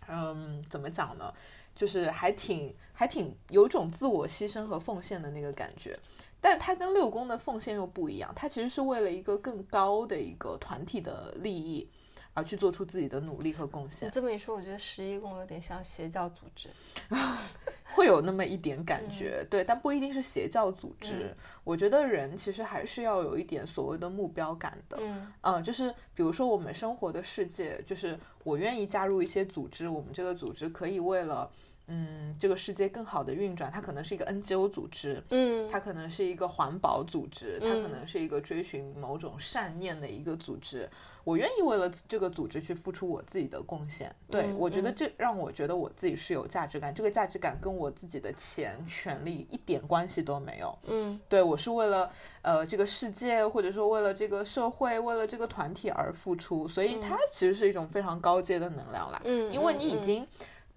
[0.08, 1.32] 嗯，怎么讲呢？
[1.74, 5.98] 就是还挺还挺有种自我牺牲和奉献的那个感觉。
[6.40, 11.88] 但是他跟六宫的奉献又不一样，他其实是为了一个更高的一个团体的利益。
[12.34, 14.10] 而去做出自己的努力和贡献。
[14.10, 16.68] 这么一说，我觉得十一宫有点像邪教组织，
[17.96, 21.34] 会有那么一点感觉，对，但不一定是邪教组织。
[21.64, 31.50] 我觉得人其实还是要有一点所谓的目标感的，嗯，呃，就是比如说我们生活的世界，就是我愿意加入一些组织，我们这个组织可以为了。
[31.88, 40.88] 嗯，这个世界更好的运转，它可能是一个 NGO 组织，嗯，它可能是一个环保组织，它可能是一个追寻某种善念的一个组织。
[41.22, 44.14] 我愿意为了这个组织去付出我自己的贡献。
[44.30, 50.76] 对我觉得这让我觉得我自己是有价值感，这个价值感跟我自己的钱、权利一点关系都没有。
[50.88, 52.10] 嗯，对我是为了
[52.42, 59.20] 呃这个世界，或者说为了这个社会，为了这个团体而付出，所以它其实是一种非常高阶的能量啦。
[59.24, 60.26] 嗯，因为你已经。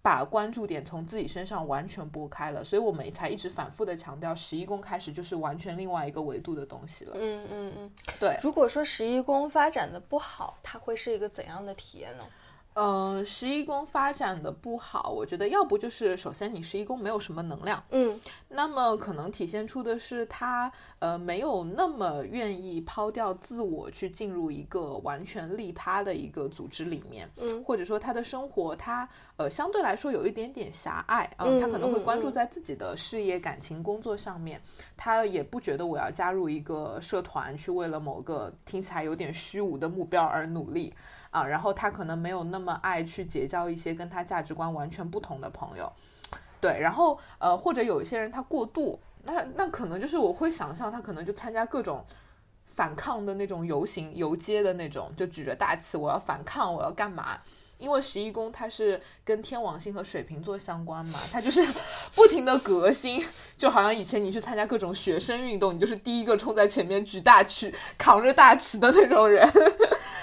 [0.01, 7.15] 把关注点从自己身上完全拨开了，所以我们才一直反复的强调，十一宫开始就是完全另外一个维度的东西了。
[7.19, 8.39] 嗯嗯嗯，对。
[8.41, 12.23] 如果说十一宫发展的不好，它会是一个怎样的体验呢？
[12.81, 34.61] 嗯，十一宫发展的不好，我觉得要不就是首先你十一宫没有什么能量，嗯，那么可能体现出的是他呃没有那么愿意抛掉自我去进入一个完全利他的一个组织里面，嗯，或者说他的生活他呃相对来说有一点点狭隘啊，他可能会关注在自己的事业、感情、工作上面，
[34.95, 40.93] 他也不觉得我要加入一个社团去为了某个听起来有点虚无的目标而努力。
[41.31, 45.91] 啊，然后他可能没有那么爱去结交一些跟他价值观完全不同的朋友，
[46.59, 52.03] 对，然后呃，或者有一些人他过度，那那可能就是我会想象他可能就参加各种
[52.75, 57.39] 反抗的那种游行游街的那种，就举着大旗我要反抗我要干嘛。
[57.77, 61.65] 因为十一宫它是跟天王星和水瓶座相关嘛，它就是
[62.13, 69.49] 不停的革新，就好像以前你去参加各种学生运动，你就是第一个冲在前面举大旗、扛着大旗的那种人，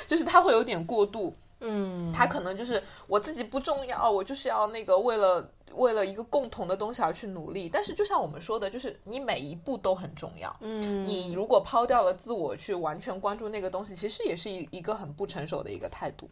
[0.07, 16.31] 就是他会有点过度，嗯，他可能就是我自己不重要，我就是要那个为了为了一个共同的东西而去努力，但是就像我们说的，就是你每一步都很重要，嗯，你如果抛掉了自我去完全关注那个东西，其实也是一一个很不成熟的一个态度。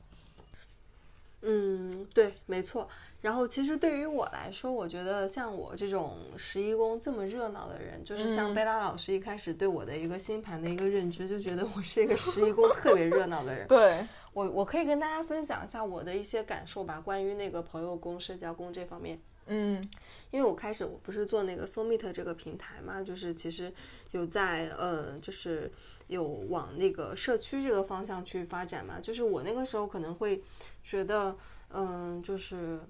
[1.43, 2.89] 嗯，对，没错。
[3.25, 13.67] 然后其实对于我来说，我觉得像我这种十一宫这么热闹的人，就是像贝拉老师一开始对我的一个星盘的一个认知，就觉得我是一个十一宫特别热闹的人。
[13.69, 19.19] 对我，我可以跟大家分享一下我的一些感受吧，关于那个朋友宫、社交宫这方面。
[19.47, 19.83] 嗯，
[20.31, 23.73] 因为我开始我不是做那个 SoMeet 这个平台嘛，就是其实
[24.11, 25.73] 有在呃，就是
[26.09, 29.01] 有往那个社区这个方向去发展嘛。
[29.01, 30.43] 就是我那个时候可能会
[30.83, 31.35] 觉得，
[31.71, 32.81] 嗯，就是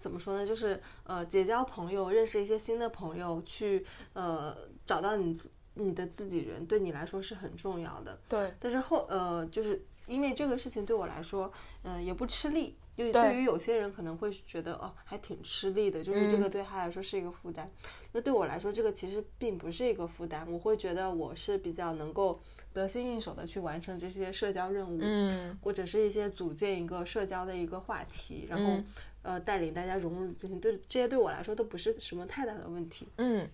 [0.00, 0.46] 怎么说呢？
[0.46, 8.18] 就是呃，结交朋友，认识一些新的朋友，去呃找到你自你的自己人，对你来说是很重要的。
[8.28, 8.52] 对。
[8.58, 12.76] 但是后呃，就是因为这个事情对我来说，嗯，也不吃力。
[12.96, 17.70] 因为对于有些人可能会觉得哦，还挺吃力的，就是这个对他来说是一个负担。
[18.10, 20.44] 那对我来说，这个其实并不是一个负担。
[20.50, 22.40] 我会觉得我是比较能够
[22.72, 28.82] 得心应手的去完成这些社交任务，嗯，或者是一些组建一个社交的一个话题，然后
[29.28, 33.06] 呃带领大家融入进行，对这些对我来说都不是什么太大的问题。
[33.18, 33.46] 嗯，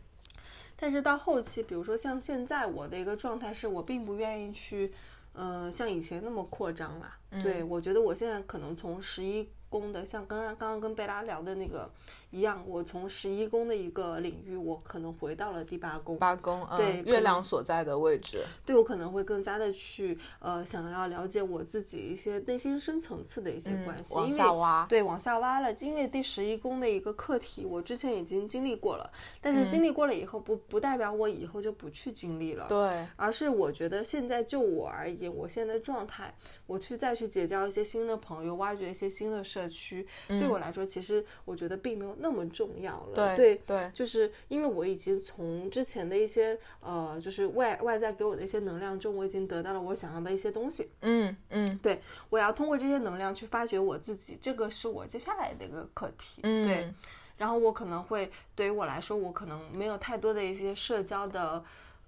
[0.76, 4.92] 但是到后期，比如说像现在我的一个状态是，我并不愿意去。
[5.32, 11.90] 呃，像以前那么扩张了，对我觉得我现在可能从十一宫的，像刚刚刚刚跟贝拉聊的那个。
[12.34, 16.18] 一样，我从十一宫的一个领域，我可能回到了第八宫。
[16.18, 18.44] 八宫，对，月亮所在的位置。
[18.66, 24.14] 对我可能会更加的去呃，想要了解我自己一些内心深层次的一些关系。
[24.14, 24.84] 往下挖。
[24.88, 29.08] 对，往下挖了，因为第十一宫的一个课题，我之前已经经历过了，
[29.40, 32.66] 但是经历过了以后，不不代表我以后就不去经历了。
[32.68, 33.06] 对。
[33.14, 36.34] 而是我觉得现在就我而言，我现在状态，
[36.66, 43.36] 我去再去结交一些新的朋友，挖掘一些新的社区，对我来说，其实我觉得并没有那么重要了。
[43.36, 50.88] 对对，就是因为我已经从之前的一些呃，就是外外在给我的一些能量中，我已经得到了我想要的一些东西。
[51.02, 56.40] 嗯嗯，对，我要通过这些能量去发掘我自己，这个是我接下来的一个课题。
[56.44, 56.90] 嗯，对，
[57.36, 61.62] 然后我可能会对于我来说，我可能没有太多的一些社交的，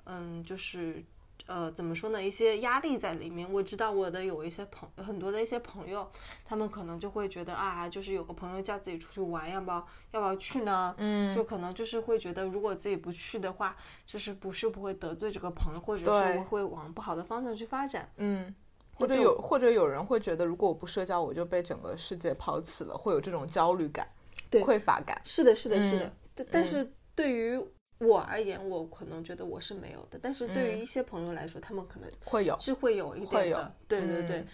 [0.05, 1.05] 嗯，就是。
[1.47, 2.23] 呃，怎么说呢？
[2.23, 3.51] 一些压力在里面。
[3.53, 6.11] 我知道我的有一些朋很多的一些朋友，
[6.45, 9.77] 他们可能就会觉得啊，就是有个朋友叫自己出去玩，要不要
[10.11, 10.95] 要不要去呢？
[10.99, 18.11] 嗯，就可能就是会觉得，如果自己不去的话，就是不是不会得罪这个朋友，或者是会往不好的方向去发展。
[18.17, 18.53] 嗯，
[18.95, 24.09] 或者有或者有人会觉得，如果我不社交，我就被整个世界抛弃了，会有这种焦虑感、
[24.51, 25.21] 匮乏感。
[25.25, 26.13] 是的，是的，是的。
[26.51, 27.59] 但是对于
[27.99, 33.75] 我而言，我可能觉得我是没有的，但是对于一些朋友来说，他们可能会有，是会有一点的。
[33.89, 34.47] 对对对，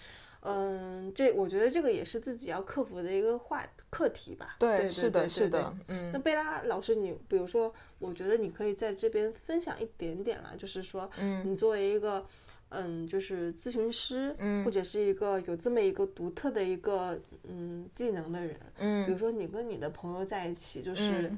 [0.43, 4.55] 嗯，这我觉得这个也是自己要克服的一个话课题吧。
[4.61, 5.75] 对，是的，是的。
[5.89, 12.25] 嗯，那贝拉老师，你比如说，我觉得你可以在这边分享一点点了，就是说，嗯，你作为一个，
[12.69, 21.29] 嗯，就是咨询师，嗯，或者是一个有这么一个独特的一个，嗯，技能的人，嗯，比如说你跟你的朋友在一起，就是。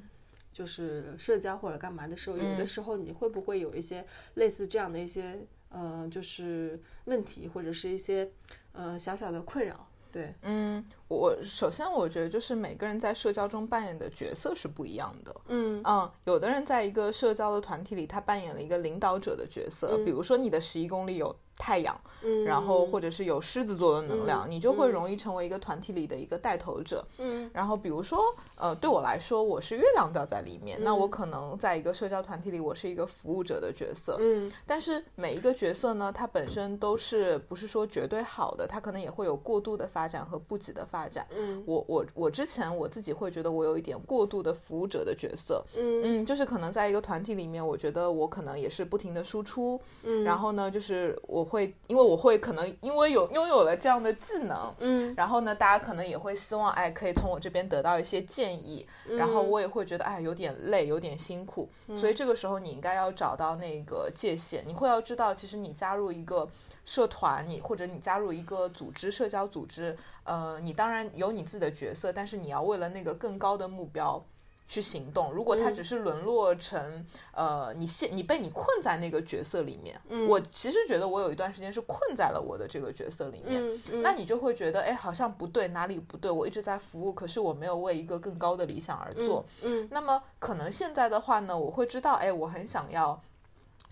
[0.55, 8.31] 就是社交或者干嘛的时候，有的时候你会不会有一些类似这样的一些呃，就是问题或者是一些
[8.73, 9.87] 呃小小的困扰？
[10.12, 15.35] 对，嗯，我首先我觉得就是每个人在社交中扮演的角色是不一样的。
[15.49, 21.37] 嗯嗯，有的人在一个社交的团体里，他扮演了一个领导者的角色，比如说你的十一公里有。
[21.57, 27.05] 太阳，嗯然后或者是有狮子座的能量，你就会容易成为一个团体里的一个带头者。
[27.19, 28.21] 嗯，然后比如说，
[28.57, 34.17] 呃，对我来说，我是月亮掉在里面，那我可能在一个社交团体里，我是一个服务者的角色。
[34.21, 41.27] 嗯，但是每一个角色呢，它本身都是不是说绝对好的，它可能也会有过度的发展和不及的发展。
[41.37, 45.64] 嗯，我我我之前我自己会觉得我有一点过度的服务者的角色。
[45.77, 49.81] 嗯嗯，就是可能在一个团体里面，我觉得我可能也是不停的输出。
[50.03, 52.24] 嗯，然后呢，就是我会因为我。
[52.24, 66.48] 会可能因为有拥有了这样的技能，嗯，然后呢，大家可能也会希望，哎，可以从我这边得到一些建议，然后我也会觉得，哎，有点累，有点辛苦，所以这个时候你应该要找到那个界限，你会要知道，其实你加入一个
[66.87, 74.24] 社团，你或者你加入一个组织，社交组织，呃，你当然有你自己的角色，但是你要为了那个更高的目标。
[74.66, 75.33] 去行动。
[75.33, 83.62] 如果他只是沦落成，呃，你现你被你困在那个角色里面，我其实觉得我有一段时间是困在了我的这个角色里面，
[84.03, 86.31] 那你就会觉得，哎，好像不对，哪里不对？
[86.31, 89.44] 我一直在服务，可是我没有为一个更高的理想而做。
[89.62, 93.20] 嗯，那么可能现在的话呢，我会知道，哎，我很想要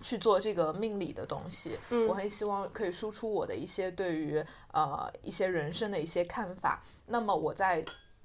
[0.00, 6.82] 去做这个命理的东西，我很希望可以输出我的一些对于呃一些人生的一些看法。
[7.06, 7.84] 那么我在。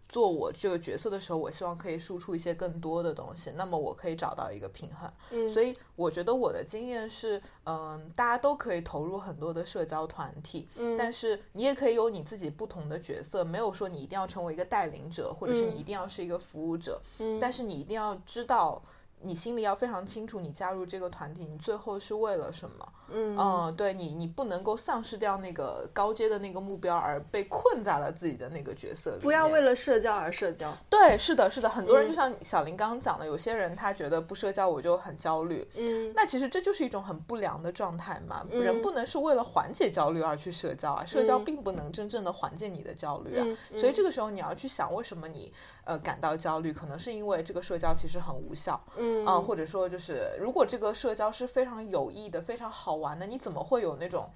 [0.09, 5.11] 做我这个角色的时候，我希望可以输出一些更多的东西，那么我可以找到一个平衡。
[5.31, 18.81] 嗯，所以我觉得我的经验是，嗯，大家都可以投入很多的社交团体，嗯，但是你也可以有你自己不同的角色，没有说你一定要成为一个带领者，或者是你一定要是一个服务者，嗯，但是你一定要知道。
[19.21, 22.87] 你心里要非常清楚，你加入这个团体，你最后是为了什么？
[23.09, 29.21] 嗯，对你，你不能够丧失掉那个高阶的那个目标，而被困在了自己的那个角色里。
[29.21, 30.73] 不要为了社交而社交。
[30.89, 35.65] 对，是的，是的，很多人就像小林刚刚讲的，有些人他觉得不社交我就很焦虑。
[35.77, 38.45] 嗯，那其实这就是一种很不良的状态嘛。
[38.51, 43.47] 人不能是为了缓解焦虑而去社交啊，社交并不能真正的缓解你的焦虑啊。
[43.71, 45.53] 所以这个时候你要去想，为什么你
[45.87, 46.73] 呃感到焦虑？
[46.73, 48.79] 可能是因为这个社交其实很无效。
[48.97, 54.29] 嗯啊，或者说，就是如果这个社交是非常有益的、非常好玩的，你怎么会有那种，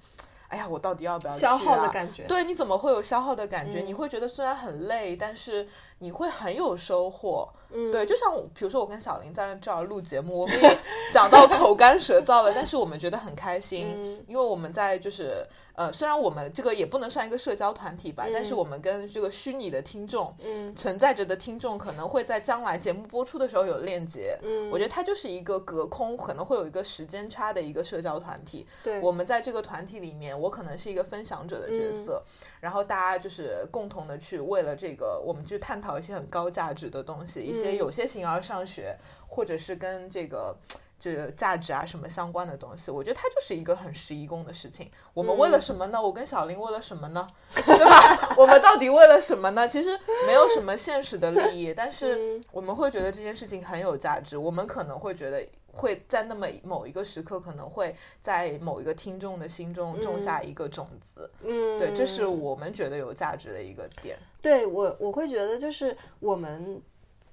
[0.48, 2.24] 哎呀，我到底要不要消耗的感觉？
[2.24, 3.80] 对，你怎么会有消耗的感觉？
[3.80, 7.48] 你会觉得虽然很累，但是你会很有收获。
[7.74, 10.78] 嗯，对，就像比如说我跟小林在这儿录节目，我们也
[11.12, 24.38] 讲到口干舌燥了，但是我们觉得很开心，因为我们在就是呃，虽然我们这个也不能算一个社交团体吧，但是我们跟这个虚拟的听众，嗯，存在着的听众可能会在将来节目播出的时候有链接。
[24.42, 28.66] 嗯，我觉得它就是一个隔空可能会有一个时间差的一个社交团体。
[28.84, 32.22] 对，我们在这个团体里面，我可能是一个分享者的角色，
[32.60, 38.94] 然后大家就是共同的去为了这个，我们去探讨一些很高价值的东西，一些有些形而上学，
[39.26, 40.54] 或者是跟这个。
[41.02, 44.88] 这个价值啊，什么相关的东西，我觉得它就是一个很十一宫的事情。
[45.12, 46.00] 我们为了什么呢？
[46.00, 47.26] 我跟小林为了什么呢？
[47.52, 48.36] 对吧？
[48.38, 49.66] 我们到底为了什么呢？
[49.66, 49.98] 其实
[50.28, 54.38] 没有什么现实的利益，但是我们会觉得这件事情很有价值。
[54.38, 61.28] 我们可能会觉得会在那么某一个时刻，可能会在某一个听众的心中种下一个种子。
[61.42, 64.16] 嗯，对，这是我们觉得有价值的一个点。
[64.40, 66.80] 对我，我会觉得就是我们，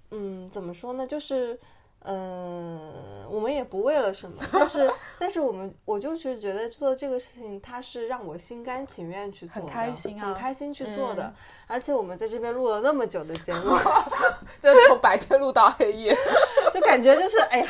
[0.09, 1.05] 嗯，怎么说呢？
[1.05, 1.59] 就是。
[2.01, 4.89] 嗯，我们也不为了什么，但是
[5.19, 11.33] 但是我们我就是觉得做这个事情，它是让我心甘情愿去做，很开心啊，很开心去做的。
[11.67, 13.77] 而且我们在这边录了那么久的节目，
[14.61, 16.17] 就从白天录到黑夜，
[16.73, 17.67] 就感觉就是哎呀，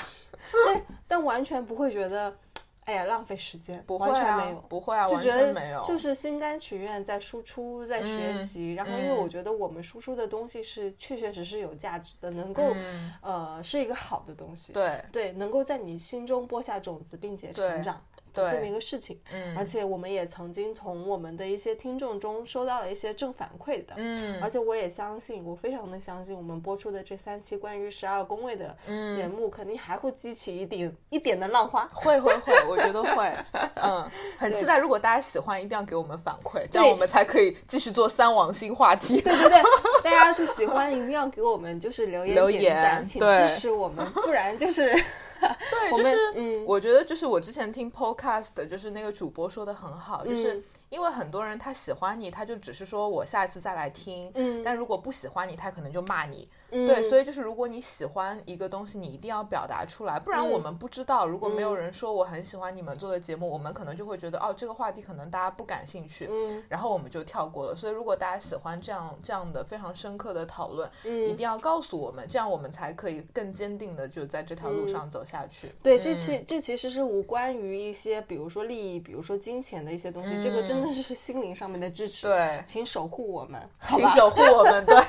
[0.65, 2.33] 但但完全不会觉得。
[2.89, 8.73] 哎呀，浪费时间，完全没有，不会啊，就觉得没有，就是心甘情愿在输出，在学习。
[8.73, 12.75] 然后，因为我觉得我们输出的东西是确确实实有价值的，能够
[13.21, 14.73] 呃是一个好的东西。
[14.73, 18.03] 对对，能够在你心中播下种子，并且成长。
[18.33, 28.75] 这么一个事情，嗯，而且我们也曾经从我们的一些听众中收到了一些正反馈的，嗯，而且我也相信，我非常的相信，我们播出的这三期关于十二宫位的
[29.15, 33.35] 节目，肯定还会激起一点一点的浪花，会会会，我觉得会，
[33.75, 34.77] 嗯，很期待。
[34.77, 39.21] 如果大家喜欢，一定要给我们反馈，这样我们才可以继续做三王星话题。
[39.21, 39.61] 对对对，
[40.03, 44.95] 大家要是喜欢，一定要给我们就是留言留言，请支持我们，不然就是。
[45.71, 50.63] 对，就是，我觉得就是我之前听 podcast，就是那个主播说的很好，就是。
[50.89, 54.31] 因为很多人他喜欢你，他就只是说我下一次再来听。
[54.35, 56.49] 嗯，但如果不喜欢你，他可能就骂你。
[56.71, 61.27] 嗯，对，所以就是如果你喜欢一个东西，你一定要表达出来，不然我们不知道。
[61.27, 66.27] 如果没有人说我很喜欢你们做的节目，我们可能就会觉得哦，这个话题可能大家不感兴趣。
[66.29, 67.75] 嗯，然后我们就跳过了。
[67.75, 75.71] 所以如果大家喜欢这样这样的非常深刻的讨论，嗯，一定要告诉我们，这样我们才可以更坚定的就在这条路上走下去。
[75.81, 81.49] 对，这其这其实是无关于一些比如说利益，比如说金钱的一些东西，这个真的是心灵。
[81.59, 84.95] 上面的支持，对，请守护我们，请守护我们，对。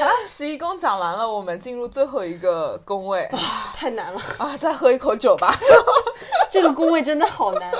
[0.00, 3.28] 好了，十一宫讲完了，我们进入最后一个宫位，
[3.76, 4.56] 太难了啊！
[4.56, 5.54] 再喝一口酒吧。
[6.50, 7.72] 这个宫位真的好难，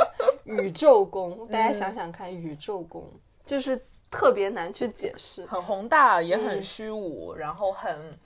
[0.45, 3.05] 宇宙宫，大家想想看，宇宙宫
[3.45, 8.19] 就是特别难去解释，很宏大，也很虚无，然后很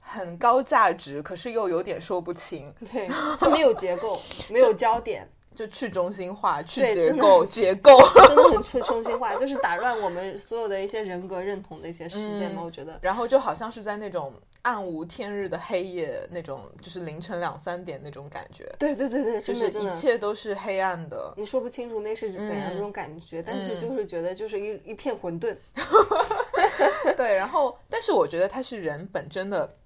[0.00, 2.74] 很高价值，可是又有点说不清。
[2.92, 3.06] 对，
[3.38, 5.28] 它没有结构，没有焦点。
[5.56, 7.98] 就去中心化，去结构，结构
[8.28, 12.62] 真的很去中心化，就是打乱我们所有的一些人格认同的一些事件嘛。
[12.62, 18.70] 我觉得，然后就好像是在那种暗无天日的黑夜，那种就是凌晨两三点那种感觉。
[18.78, 25.56] 对对对对，就是一切都是黑暗的，你说不清楚那是怎样一种感觉，但是就是觉得就是一一片混沌。
[27.16, 29.76] 对，然后但是我觉得它是人本真的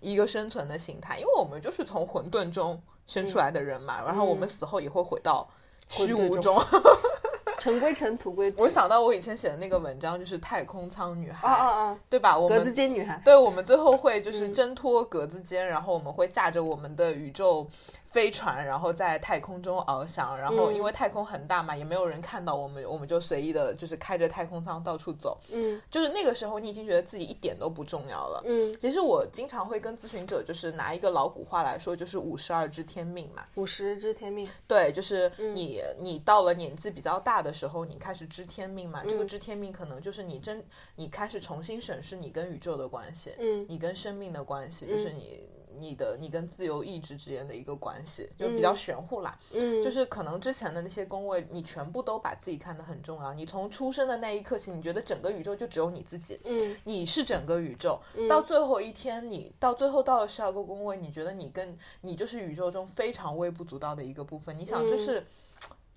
[0.00, 2.82] 一个生存的形态，因为我们就是从混沌中。
[3.06, 5.48] 生出来的人嘛，然后我们死后也会回到
[5.88, 6.60] 虚无中，
[7.58, 8.62] 尘归尘，土归土。
[8.62, 12.36] 我想到我以前写的那个文章，就是太空舱女孩，啊啊啊，对吧？
[12.36, 17.66] 我们格子间女孩，对，我们最后会就是挣脱格子间，然后我们会驾着我们的宇宙。
[18.08, 25.38] 飞船，然后在太空中翱翔，然后因为太空很大嘛，也没有人看到我们，我们就随意的，就是开着太空舱到处走。
[25.52, 28.42] 嗯，就是那个时候，你已经觉得自己一点都不重要了。
[28.46, 33.44] 嗯，其实我经常会跟咨询者，就是拿一个老古话来说，就是五十二知天命嘛。
[33.56, 34.48] 五十知天命。
[34.66, 39.02] 对，就是你你到了年纪比较大的时候，你开始知天命嘛。
[39.04, 45.42] 这个知天命可能就是你真你开始重新审视你跟宇宙的关系，嗯，你跟生命的关系，就是你。
[45.78, 49.38] 你的你跟自由意志之间的一个关系，就比较玄乎啦。
[49.52, 53.30] 嗯，就是可能之前的那些宫位，你全部都把自己看得很重要。
[53.34, 56.40] 你从出生的那一刻起，你觉得整个宇宙就只有你自己。
[56.44, 58.00] 嗯，你是整个宇宙。
[58.26, 64.56] 到最后一天，你到最后到了十二个宫位，你觉得你跟你就是宇宙中非常微不足道的一个部分。
[64.56, 65.22] 你想，就是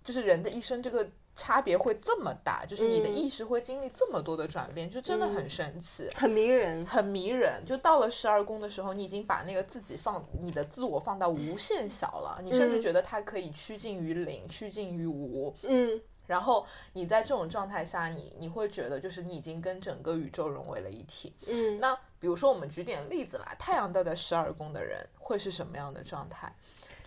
[0.04, 1.10] 就是人的一生这个。
[1.40, 7.64] 差别会这么大，就是你的意识会经历这么多的转变，就真的很神奇，很迷人，很迷人。
[7.66, 15.56] 就到了十二宫的时候，你已经把那个自己放，你的自我放到无限小了，你甚至觉得它可以趋近于零，趋近于无。
[15.64, 21.34] 嗯，然后你在这种状态下，你你会觉得就是你已经跟整个宇宙融为了一体。
[21.48, 26.54] 嗯，那比如说我们举点例子啦，太阳掉在十二宫的人会是什么样的状态？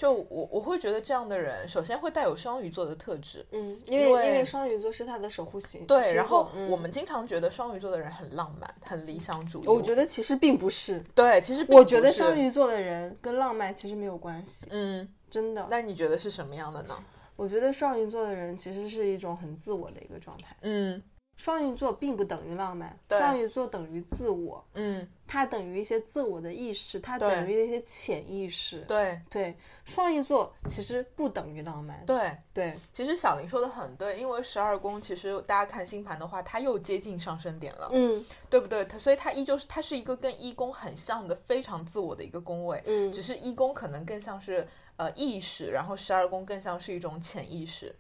[0.03, 5.87] 就我我会觉得这样的人，首先会带有双鱼座的特质，嗯，因为因为双鱼座是他的守护星。
[5.87, 9.69] 对，然后我们经常觉得双鱼座的人很浪漫，很理想主义。
[9.69, 10.99] 我觉得其实并不是。
[11.15, 14.67] 对，其实我觉得双鱼座的人跟浪漫其实没有关系。
[14.71, 15.65] 嗯，真的。
[15.71, 16.99] 那你觉得是什么样的呢？
[17.37, 20.57] 我觉得双鱼座的人其实是一种很自我的一个状态。
[20.63, 21.01] 嗯。
[21.43, 29.57] 双鱼座并不等于浪漫，双鱼座等于自我，嗯，它等于一些自我的意识，它等于一些潜意识，对对。
[29.85, 32.79] 双鱼座其实不等于浪漫，对对。
[32.93, 38.85] 其实小林说的很对，因为十二宫其实大家看星盘的话，它又接近上升点了，嗯，对不对？
[38.85, 44.65] 它所以它依旧是它是一个跟一宫很像的非常自我的一个宫位，嗯，只是一宫可能更像是
[44.97, 47.93] 呃意识，然后十二宫更像是一种潜意识，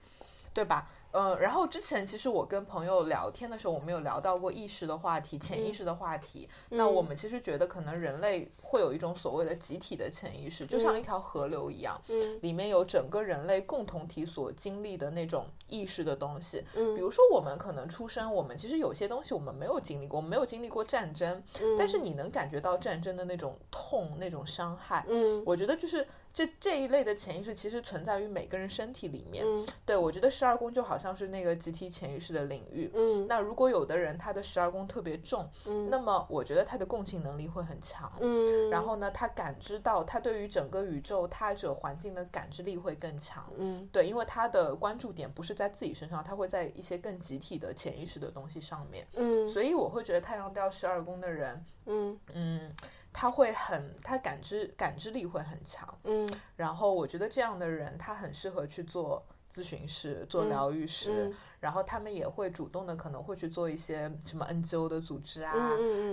[0.55, 0.89] 对吧？
[1.13, 6.49] 呃，然后之前其实我跟朋友聊天的时候，我们有聊到过意识的话题、潜意识的话题。
[6.71, 12.01] 那我们其实觉得，可能人类会有一种所谓的集体的潜意识，就像一条河流一样，
[12.41, 16.65] 里面有整个人类共同体所经历的那种意识的东西。
[16.75, 21.43] 嗯，比如说我们可能出生，我们其实有些东西我们没有经历过，我们没有经历过战争，
[21.77, 25.05] 但是你能感觉到战争的那种痛、那种伤害。
[25.09, 29.45] 嗯，我觉得就是这这一类的潜意识其实存在于每个人身体里面。
[29.47, 31.13] 嗯，对我觉得十二宫就好像。
[31.13, 52.19] 是那个集体潜意识的领域，嗯，那如果有的人他的十二宫特别重，嗯，那么我觉得他的共情能力会很强，嗯，然后呢，他感知到他对于整个宇宙他者环境的感知力会更强，嗯，对，因为他的关注点不是在自己身上，他会在一些更集体的潜意识的东西上面，嗯，所以我会觉得太阳掉十二宫的人，嗯。
[52.33, 52.75] 嗯，
[53.13, 59.25] 他会很他感知感知力会很强，嗯，然后我觉得这样的人他很适合去做。
[59.55, 65.55] 咨询师做疗愈师，然后他们也会主动的可能会去做一些什么 NGO 的组织啊，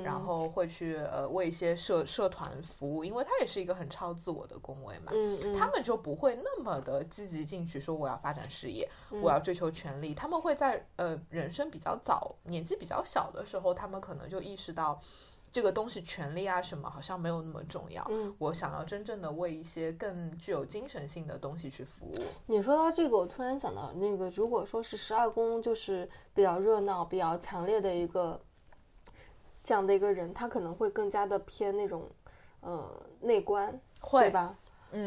[0.03, 5.13] 然后会去呃为一些社社团服务，因为他也是一个很超自我的工位嘛，
[5.57, 14.99] 他们就不会那么的积极进取说我要发展事业，我要追求权利，他们会在呃人生比较早、年纪比较小的时候，他们可能就意识到。
[15.51, 18.05] 这个东西权利啊什么好像没有那么重要。
[18.09, 22.15] 嗯，我想要真正的为一些更具有精神性的东西去服务。
[22.45, 28.39] 你说到这个，我突然想到，那个如果说是十二宫，就是比较热闹、比较强烈的一个
[29.63, 32.09] 这样的一个人，他可能会更加的偏那种，
[32.61, 32.89] 呃，
[33.21, 34.55] 内观，会吧？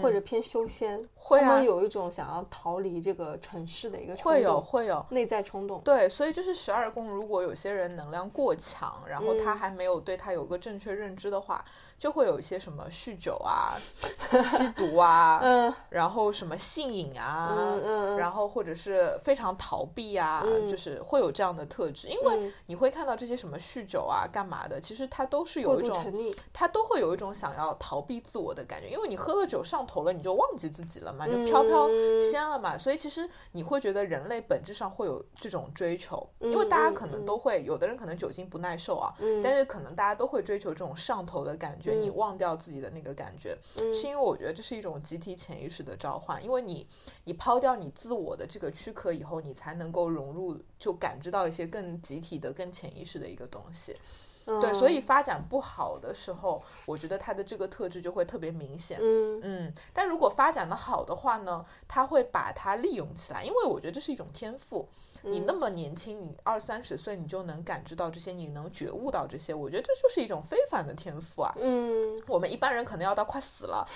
[0.02, 5.80] 或者偏修仙，会啊，有一种想要逃离这个城市的一个会有会有内在冲动。
[5.84, 11.64] 对，所以就是十二宫，如果有些人能量过强，然后他还没有对他有个正确认知的话。
[11.98, 13.78] 就会有一些什么酗酒啊、
[14.42, 22.08] 吸毒啊，嗯， 然后什么性瘾啊，嗯嗯，然后或者是非常逃避啊，就是会有这样的特质。
[22.08, 26.04] 因为你会看到这些什么酗酒啊、干嘛的，其实他都是有一种，
[26.52, 28.88] 他都会有一种想要逃避自我的感觉。
[28.88, 31.88] 因为你喝了酒上头了，你就忘记自己了嘛，就飘飘
[32.20, 32.76] 仙了嘛。
[32.76, 41.94] 所以其实你会觉得人类本质上会有这种追求，因为大家可能都会，有的人可能酒精不耐受啊，但是可能大家都会追求这种上头的感觉。
[41.94, 43.56] 你忘掉自己的那个感觉，
[43.94, 46.44] 是因为我觉得这是一种集体潜意识的召唤。
[46.44, 46.86] 因为你，
[47.24, 53.96] 你抛掉你自我的这个躯壳以后，你才能够融入，就感知到一些更集体的、更潜意识的一个东西。
[54.44, 58.98] 对，所以发展不好的时候，我觉得他的这个特质就会特别明显。
[59.00, 64.88] 嗯嗯，但如果发展的好的话呢，他会把它利用起来，因为我觉得这是一种天赋。
[65.22, 71.54] 你那么年轻，你二三十岁，你就能感知到这些，你能觉悟到这些，我觉得这就是一种非凡的天赋啊。
[71.60, 73.86] 嗯，我们一般人可能要到快死了，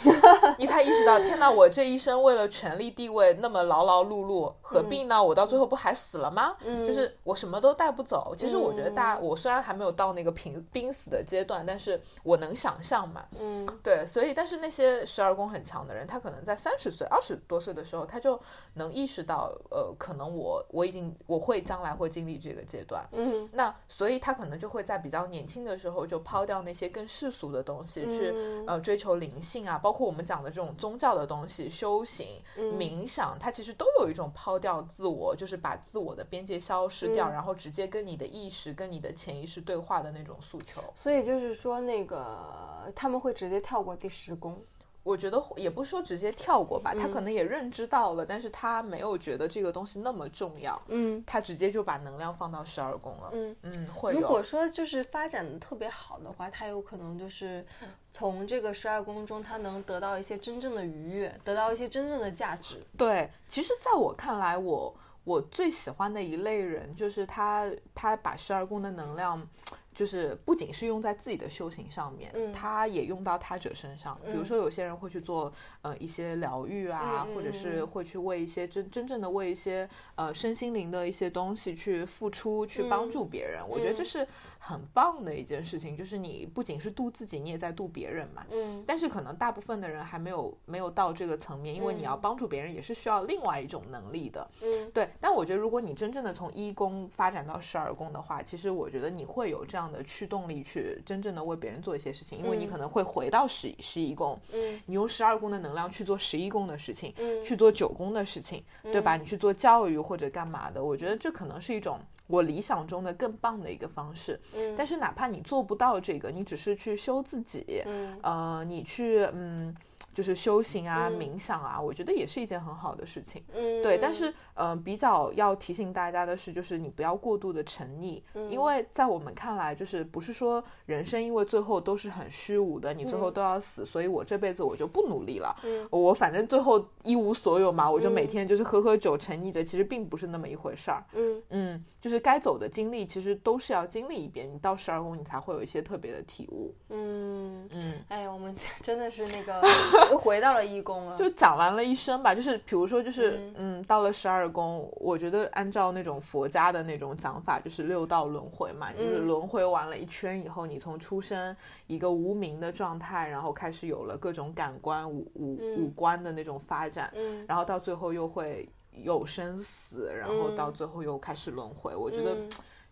[0.59, 5.22] 你才意识到，天哪，我这一生为了权力地位那么劳劳碌碌，何必呢？
[5.22, 6.57] 我到最后不还死了吗？
[6.64, 8.35] 嗯，就是我什么都带不走。
[8.37, 13.24] 其实我觉得大，我虽然还没有到那个濒濒死的阶段，但是我能想象嘛。
[13.39, 18.41] 嗯，对，所以但是那些十二宫很强的人，他可能在三十岁、二十多岁的时候，他就
[18.74, 21.97] 能意识到，呃，可能我我已经我会将来。
[21.97, 28.35] 会经历这个阶段，嗯，那所以他可能就会在比较年轻的时候就抛掉那些更世俗的东西，去
[28.67, 40.83] 呃追求灵性啊，包括我们讲的这种宗教的东西、修行、冥想，它其实都有一种抛掉自我，就是把自我的边界消失掉，然后直接跟你的意识、跟你的潜意识对话的那种诉求。
[40.95, 44.62] 所以就是说，那个他们会直接跳过第十宫。
[45.07, 57.65] 我觉得也不说直接跳过吧，他可能也认知到了，但是他没有觉得这个东西那么重要，嗯，他直接就把能量放到十二宫了，嗯嗯，会如果说就是发展的特别好的话，他有可能就是
[58.13, 62.81] 从这个十二宫中，他能得到一些真正的愉悦，得到一些真正的价值。
[62.99, 64.93] 对，其实在我看来，我
[65.23, 69.49] 我最喜欢的一类人就是他，他把十二宫的能量。
[69.97, 74.16] 就是不仅是用在自己的修行上面，他也用到他者身上。
[74.26, 83.66] 比如说，有些人会去做呃一些疗愈啊，或者是会去为一些真真正的为一些呃身心灵的一些东西去付出，去帮助别人。
[83.66, 84.28] 我觉得这是
[84.59, 88.44] 很棒的一件事情，就是你不仅是度自己，你也在度别人嘛。
[88.51, 88.84] 嗯。
[88.86, 94.47] 但是可能大部分的人还没有没有到这个层面，因为你要帮助别人也是需要另外一种能力的。
[94.61, 94.90] 嗯。
[94.92, 95.09] 对。
[95.18, 99.86] 但我觉得，如果你真正的从一宫发展到十二宫的话，其实我觉得你会有这样。
[99.93, 109.16] 的驱动力去真正的为别人做一些事情，因为你可能会回到十十一宫，嗯，你用十二宫的能量去做十一宫的事情，嗯，去做九宫的事情，对吧？
[109.16, 110.82] 你去做教育或者干嘛的？
[110.82, 114.41] 我觉得这可能是一种我理想中的更棒的一个方式。
[114.55, 119.74] 嗯，但是哪怕你做不到这个，你只是去修自己，嗯，呃，你去嗯。
[120.17, 123.45] 就是修行啊，冥想啊，我觉得也是一件很好的事情。
[123.53, 135.55] 嗯，对，但是呃，比较要提醒大家的是，就是你不要过度的沉溺，因为在我们看来，就是不是说人生因为最后都是很虚无的，你最后都要死，所以我这辈子我就不努力了。
[135.64, 141.05] 嗯，我反正最后一无所有嘛，我就每天就是喝喝酒沉溺着，其实并不是那么一回事儿。
[141.12, 146.75] 嗯嗯，就是该走的经历其实都是要经历一遍，你到十二宫你才会有一些特别的体悟。
[146.89, 149.61] 嗯嗯，哎，我们真的是那个。
[150.11, 152.35] 又回到了一宫了， 就讲完了一生吧。
[152.35, 158.93] 就是比如说，就是嗯，到了十二宫，我觉得按照那种佛家的那种讲法，就是六道轮回嘛。
[158.93, 161.55] 就是轮回完了一圈以后，你从出生
[161.87, 167.13] 一个无名的状态，然后开始有了各种感官五五五官的那种发展，
[167.47, 171.95] 然后到最后又会有生死，然后到最后又开始轮回。
[171.95, 172.37] 我觉得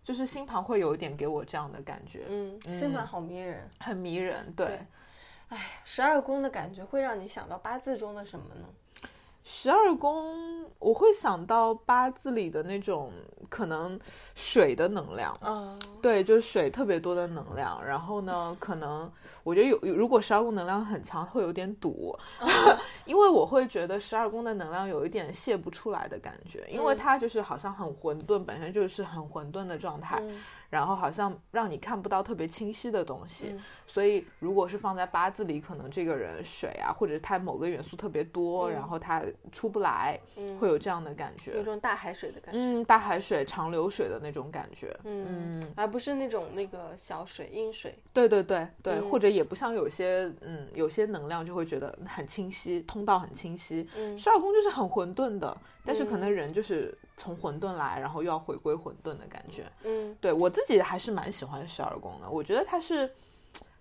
[0.02, 2.24] 就是星盘会有一点给我这样的感觉。
[2.28, 4.80] 嗯，星盘好迷人，很迷人，对。
[5.54, 8.66] 哎，十二宫的感觉会让你想到八字中的什么呢？
[9.44, 13.12] 十二宫，我会想到八字里的那种
[13.48, 13.96] 可能
[14.34, 17.80] 水的能量，嗯，对，就是水特别多的能量。
[17.84, 19.08] 然后呢，可能
[19.44, 22.18] 我觉得有，如果十二宫能量很强，会有点堵，
[23.04, 30.20] 因为我会觉得十二宫的能量有一点泄不出来的感觉，因为它就是好像很混沌，本身就是很混沌的状态。
[30.74, 33.54] 然后好像让你看不到特别清晰的东西，
[33.86, 39.22] 所以如果是放在八字里，可能这个人水啊，或者他某个元素特别多，然后他
[39.52, 40.18] 出不来，
[40.58, 56.92] 会有这样的感觉，有种大海水的感觉，嗯，大海水长流水的那种感觉，嗯，而不是那种那个小水阴水，对对对对，或者也不像有些嗯有些能量就会觉得很清晰，通道很清晰，十二宫就是很混沌的，但是可能人就是。
[57.16, 59.70] 从混沌来，然后又要回归混沌的感觉。
[59.84, 63.12] 嗯，对我自己还是蛮喜欢十二宫的，我觉得它是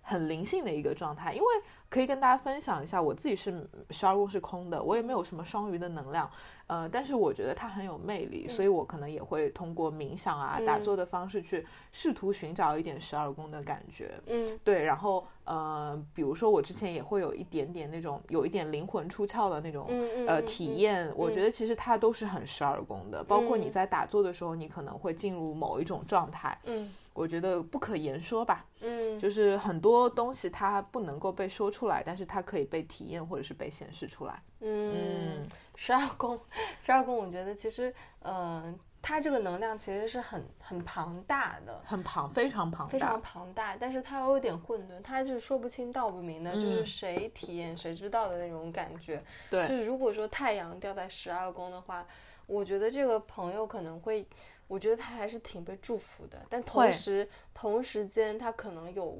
[0.04, 1.46] 很灵性的一个状态，因为。
[1.90, 6.28] 可以跟大家分享一下，我自己是十二宫是空的，我也没有什么双鱼的能量，
[6.66, 14.12] 呃，但是我觉得它很有魅力，所以我可能也会通过冥想啊、打坐的方式去试图寻找一点十二宫的感觉。
[14.26, 19.86] 嗯，对，然后呃，比如说我之前也会有一点点那种有一点灵魂出窍的那种
[20.26, 26.58] 呃体验，我觉得其实它都是很十二宫的，包括你在打坐的时候，你可能会进入某一种状态。
[26.64, 26.92] 嗯。
[27.14, 34.42] 我觉得不可言说吧，嗯，就是很多东西它不能够被说出来，但是它可以被体验或者是被显示出来。
[34.60, 36.38] 嗯，十二宫，
[36.82, 49.22] 十二宫，我觉得其实，嗯，它这个能量其实是很很庞大的，很庞，非常庞，非常庞大，但是它又有点混沌，它就是说不清道不明的，就是谁体验谁知道的那种感觉。
[49.48, 52.04] 对，就是如果说太阳掉在十二宫的话，
[52.46, 54.26] 我觉得这个朋友可能会。
[54.66, 59.18] 我觉得他还是挺被祝福的，但同时同时间他可能有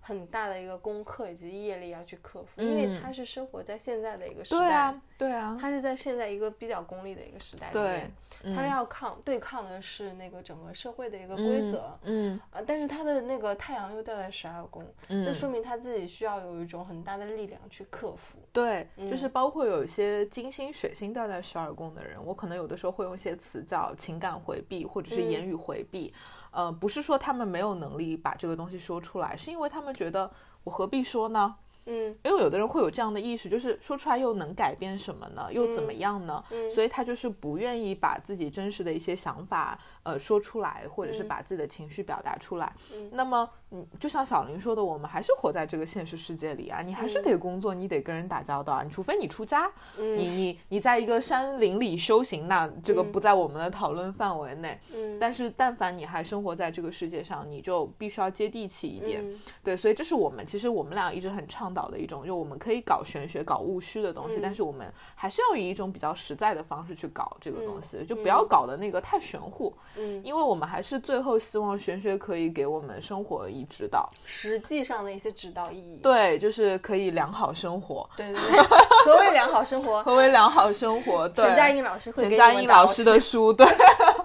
[0.00, 4.58] 很大的一个功课以及业力要去克服，因为他是生活在现在的一个时代。
[4.58, 11.98] 对啊，对啊，他是在现在一个比较功利的一个时代里面，他要抗对抗的是那个整个社会的一个规则。
[12.02, 18.38] 嗯啊，但是他的那个太阳又掉在十二宫，那说明他自己需要有一种很大的力量去克服。
[18.52, 26.12] 对，就是包括有一些金星、水星掉在十二宫的人，我可能有的时候会用一些词叫情感回避，或者是言语回避。
[26.50, 30.30] 呃，不是说他们没有能力把这个东西说出来，是因为他们觉得
[30.64, 31.56] 我何必说呢？
[31.86, 35.48] 嗯，因为有的人会有这样的意识，就是说出来又能改变什么呢？
[35.52, 36.44] 又怎么样呢？
[36.50, 42.72] 嗯，所以他就是不愿意把自己真实的一些想法，呃，说出来，或者是把自己的情绪表达出来。
[42.92, 54.80] 嗯，那么，嗯，就像小林说的，我们还是活在这个现实世界里啊，你还是得工作，你得跟人打交道啊，你除非你出家，你你你在一个山林里修行，那这个不在我们的讨论范围内。
[54.94, 59.24] 嗯，但是但凡你还生活在这个世界上，你就必须要接地气一点。
[59.62, 61.66] 对，所以这是我们其实我们俩一直很倡。
[61.76, 69.70] 导的一种，就我们可以搞玄学、搞务虚的东西，但是我们还是要以一种比较实在的方式去搞这个东西，就不要搞的那个太玄乎。
[69.96, 76.00] 嗯，因为我们还是最后希望玄学可以给我们生活以指导，实际上的一些指导意义。
[76.02, 78.08] 对，就是可以良好生活。
[78.16, 78.62] 对对对，
[79.04, 80.02] 何为良好生活？
[80.04, 81.28] 何为良好生活？
[81.30, 83.66] 陈佳音老师会陈佳音老师的书，对，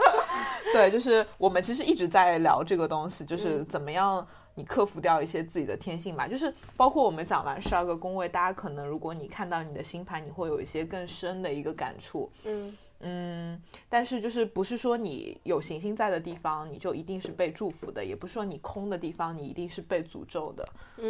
[0.74, 4.26] 对，就是我们其实一直在聊这个东西，就是怎么样。
[4.54, 12.30] 你克服掉一些自己的天性吧，就是包括我们讲完十二个宫位，大家可能如果你看到你的星盘，你会有一些更深的一个感触。
[12.44, 20.66] 嗯嗯，但是就是不是说你有行星在的地方，你就一定是被祝福的，也不是说你空的地方，你一定是被诅咒的。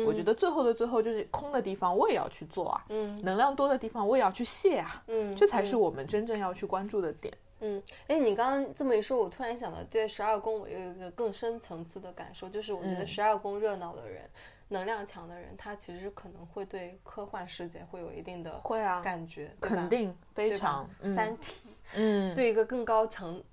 [0.05, 7.33] 我觉得最后的最后，就是空的地方我也要去做啊，嗯，能量多的地方我也要去卸啊，嗯，这才是我们真正要去关注的点。
[7.63, 14.27] 嗯，哎，你刚刚这么一说，我突然想到，对十二宫我有一个更深层次的感受，就是我觉得十二宫热闹的人，
[14.71, 23.43] 能量强的人，他其实可能会对科幻世界会有一定的会啊感觉，肯定非常三体，嗯，对一个更高层。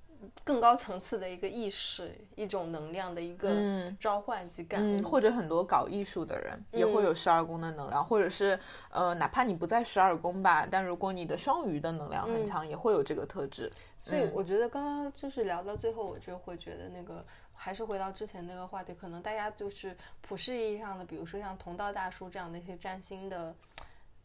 [0.43, 3.55] 更高层次的一个意识，一种能量的一个
[4.01, 8.59] 召唤及感嗯，或者很多搞艺术的人也会有十二宫的能量，或者是
[8.91, 13.71] 呃，哪怕你不在十二宫吧，但如果你的双鱼的能量很强，也会有这个特质。
[13.97, 17.25] 所以我觉得刚刚就是聊到最后，我就会觉得那个
[17.59, 23.55] 还是回到之前那个话题，可能大家就是普世意义上的，比如说像同道大叔这样的一些占星的。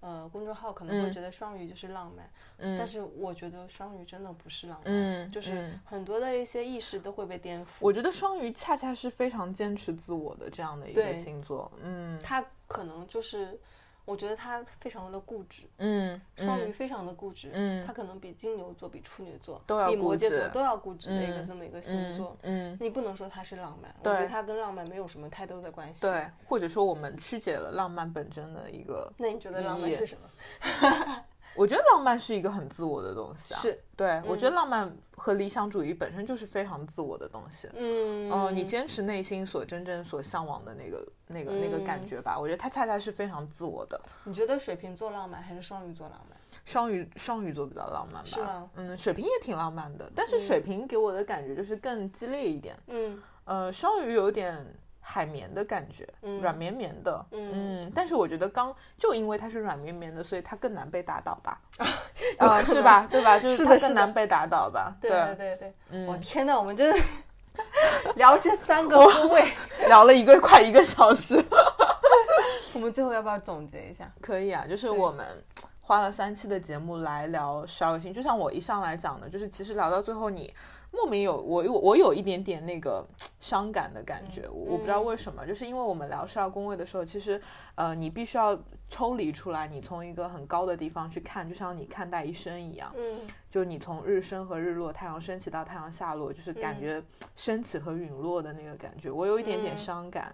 [0.06, 7.70] 呃，公众号可能会觉得双鱼就是浪漫，嗯，但是我觉得双鱼真的不是浪漫，嗯，就是很多的一些意识都会被颠覆。
[7.80, 13.58] 我觉得双鱼恰恰是非常坚持自我的这样的一个星座，嗯，他可能就是。
[14.06, 31.24] 我觉得他非常的固执，嗯，双鱼非常的固执，嗯，他可能比金牛座、比处女座、比摩羯座都要固执的一个这么一个星座，嗯，你不能说他是浪漫，我觉得他跟浪漫没有什么太多的关系，对，或者说我们曲解了浪漫本真的一个，那你觉得浪漫是什么？
[31.56, 33.80] 我觉得浪漫是一个很自我的东西啊，是。
[33.96, 44.00] 对，我觉得浪漫和理想主义本身就是非常自我的东西，嗯，哦，你坚持内心所真正所向往的那个那个那个感觉吧，我觉得它恰恰是非常自我的。
[44.24, 46.38] 你觉得水瓶座浪漫还是双鱼座浪漫？
[46.66, 48.70] 双鱼双鱼座比较浪漫吧，是吗？
[48.76, 54.66] 嗯，水瓶也挺浪漫的，但是水瓶给我的感觉就是更激烈一点，嗯，呃，双鱼有点。
[55.06, 56.08] 海绵的感觉，
[56.42, 61.60] 软绵绵的，嗯，但是我觉得刚就因为它是软绵绵的，所以它更难被打倒吧？
[62.40, 63.06] 啊，是吧？
[63.12, 63.38] 对吧？
[63.38, 64.96] 就是它更难被打倒吧？
[65.02, 66.98] 对对对对，嗯，我天呐，我们真的
[68.16, 69.52] 聊这三个宫位，
[69.88, 71.44] 聊了一个快一个小时，
[72.74, 74.10] 我们最后要不要总结一下？
[74.22, 75.26] 可以啊，就是我们
[75.82, 80.54] 花了三期的节目来聊十二个星，就像我一上来讲的，就是其实聊到最后你。
[80.96, 83.04] 莫名有我有我有一点点那个
[83.44, 87.40] 伤感的感觉，我不知道为什么，就是因为我们聊十二宫位的时候，其实
[87.76, 93.20] 呃你必须要抽离出来，你从一个很高的地方去看，就像你看待一生一样，嗯，
[93.50, 97.04] 就是你从日升和日落，太阳升起到太阳下落，就是感觉
[97.36, 100.34] 升起和陨落的那个感觉，我有一点点伤感，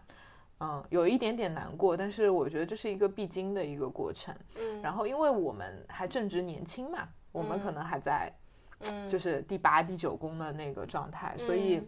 [0.60, 8.32] 嗯，有一点点难过，但是我觉得这是一个必经的一个过程，嗯，然后因为我们还正值年轻嘛，我们可能还在。
[9.12, 11.82] 就是第八、第九宫的那个状态，所以，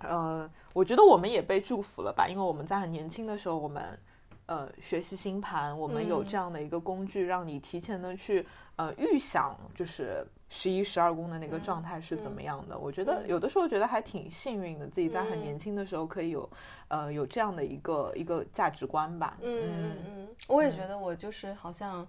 [0.00, 2.28] 呃，我觉得我们也被祝福了吧？
[2.28, 3.98] 因为我们在很年轻的时候，我们
[4.46, 8.46] 呃学习星盘，我们有这样的一个工具，让你提前的去
[8.76, 12.78] 呃预想，就是十一、十二宫的那个状态是怎么样的。
[12.78, 16.48] 我觉得有的时候觉得还挺幸运的，自己在很年轻的时候可以有
[16.88, 19.36] 呃有这样的一个一个价值观吧。
[19.42, 22.00] 嗯嗯嗯，我也觉得我就是好像。
[22.00, 22.06] 嗯，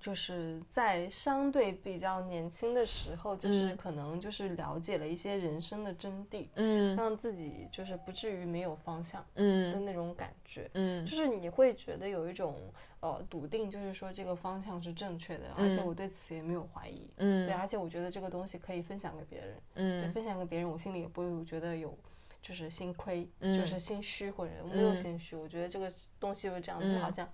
[0.00, 9.72] 就是在相对比较年轻的时候，就是可能就是了解了一些人生的真谛，嗯，让自己就是不至于没有方向，嗯。
[9.72, 12.56] 的那种感觉，嗯，就是你会觉得有一种
[13.00, 21.96] 呃笃定，就是说这个方向是正确的，而且我对此也没有怀疑，嗯，对，而且我觉得这个东西可以分享给别人，嗯，分享给别人，我心里也不会觉得有
[22.42, 27.28] 就是心亏，就是心虚或者没有心虚，我觉得这个东西就是这样子，好像。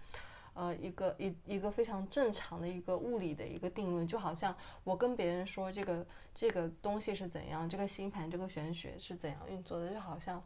[0.57, 6.05] 呃，一个一一个非常正常的一个物理的一个定论，就好像我跟别人说这个
[6.35, 10.43] 这个东西是怎样，这个星盘这个玄学是怎样运作的，就好像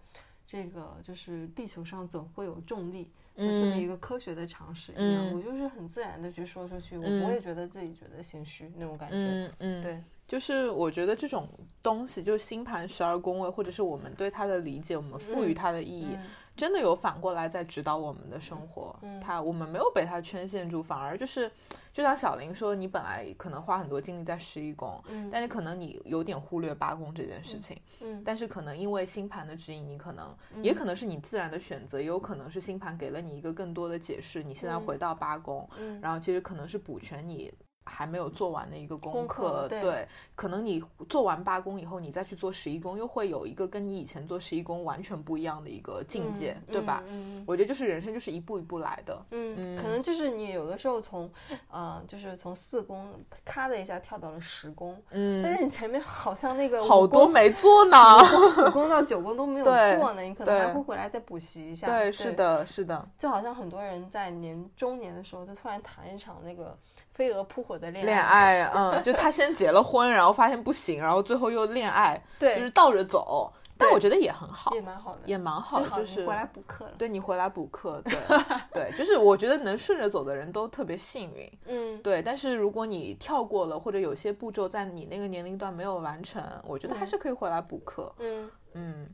[0.47, 9.17] 这个就是地球上总会有重力这么一个科学的常识一样，我就是很自然的去说出去，我不会觉得自己觉得心虚那种感觉。
[9.17, 10.03] 嗯嗯，对。
[10.27, 11.49] 就是我觉得这种
[11.83, 16.17] 东西，就是星盘十二宫位，或者是我们对它的理解，我们赋予它的意义。
[16.61, 21.51] 真的有反过来在指导我们的生活，他我们没有被他圈限住，反而就是，
[21.91, 25.03] 就像小林说，你本来可能花很多精力在十一宫，
[25.33, 35.67] 但是可能你有点忽略八宫这件事情，嗯，但是可能因为星盘的指引，你可能也可能是你自然的选择，也有可能是星盘给了你一个更多的解释，你现在回到八宫，
[36.03, 37.51] 然后其实可能是补全你。
[37.91, 47.03] 还没有做完的一个功课，对，可能你做完八宫以后，你再去做十一宫，又会有一个跟你以前做十一宫完全不一样的一个境界，对吧？
[47.09, 51.29] 嗯，我觉得就是人生就是一步一步来的，嗯，可能就是你有的时候从，
[51.69, 53.13] 呃，就是从四宫
[53.45, 57.99] 咔的一下跳到了十宫，嗯，但是你前面好像那个好多没做呢，
[58.69, 66.79] 五宫到九宫都没有做呢，你可能还会回来再补习一下，对，是的，是的，就好像很多人在年中年的时候，就突然谈一场那个。
[67.21, 73.53] 飞蛾扑火的恋爱恋爱，嗯，就他先结了婚，然后发现不行，然后最后又恋爱，对，就是倒着走。
[73.77, 76.93] 但我觉得也很好，也蛮好的，也蛮好，就是回来补课了。
[76.97, 78.19] 对你回来补课，对
[78.73, 82.23] 对，就是我觉得能顺着走的人都特别幸运，嗯，对。
[82.23, 89.09] 但是如果你跳过了，或者有些步骤在你那个年龄段没有完成，我觉得还是可以回来补课，嗯嗯。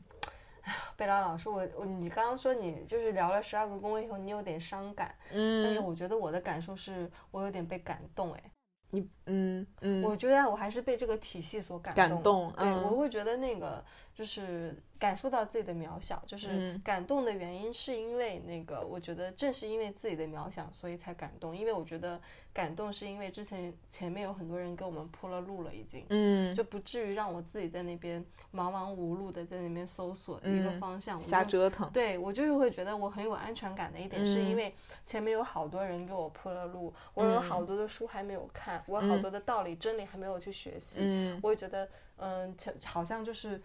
[0.97, 8.51] 贝拉老师，我我你刚刚说你就是聊了十二个宫位以后，你有点伤感，嗯，但是我觉得我的感受是我有点被感动，哎，
[8.91, 13.83] 你嗯嗯，我觉得我还是被这个体系所感动，感动，对我会觉得那个
[14.17, 14.75] 就是。
[14.99, 21.55] 感受到自己的渺小，就是感动的原因，是因为那个，我觉得正是因为自己的渺小，所以才感动。
[21.55, 22.19] 因为我觉得
[22.51, 31.87] 感动是因为之前前面有很多人给我们铺了路了，已经，嗯，就不至于让我自己在那边茫茫无路的在那边搜索一个方向，瞎折腾。
[31.91, 34.73] 对我就是会觉得我很有安全感的一点，是因为
[35.05, 43.61] 前面有好多人给我铺了路，我有好多的书还没有看，我有好多的道理真理还没有去学习，嗯，我也觉得，嗯，好像就是。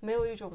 [0.00, 0.52] 没有一种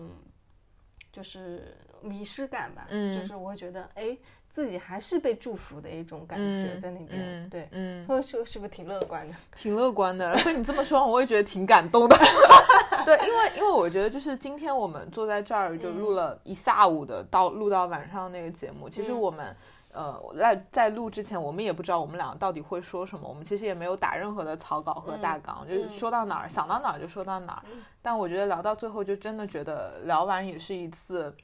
[1.11, 4.17] 就是迷失感吧，嗯，就是我会觉得，哎，
[4.49, 9.33] 自己还是被祝福的一种感觉在那边，对，嗯，或者说是不是挺乐观的？
[9.55, 12.17] 挺乐观的，被你这么说，我也觉得挺感动的。
[13.05, 19.55] 对，因为因为我觉得就是今天我们坐在这儿就录了一下午的，到录到晚上那个节目，其实我们。
[19.93, 23.27] 呃，在在录之前，我们也不知道我们两个到底会说什么。
[23.27, 27.63] 我们其实也没有打任何的草稿和大纲，就是说到哪儿想到哪儿就说到哪儿。
[28.01, 31.35] 但我觉得聊到最后，就真的觉得聊完也是一次，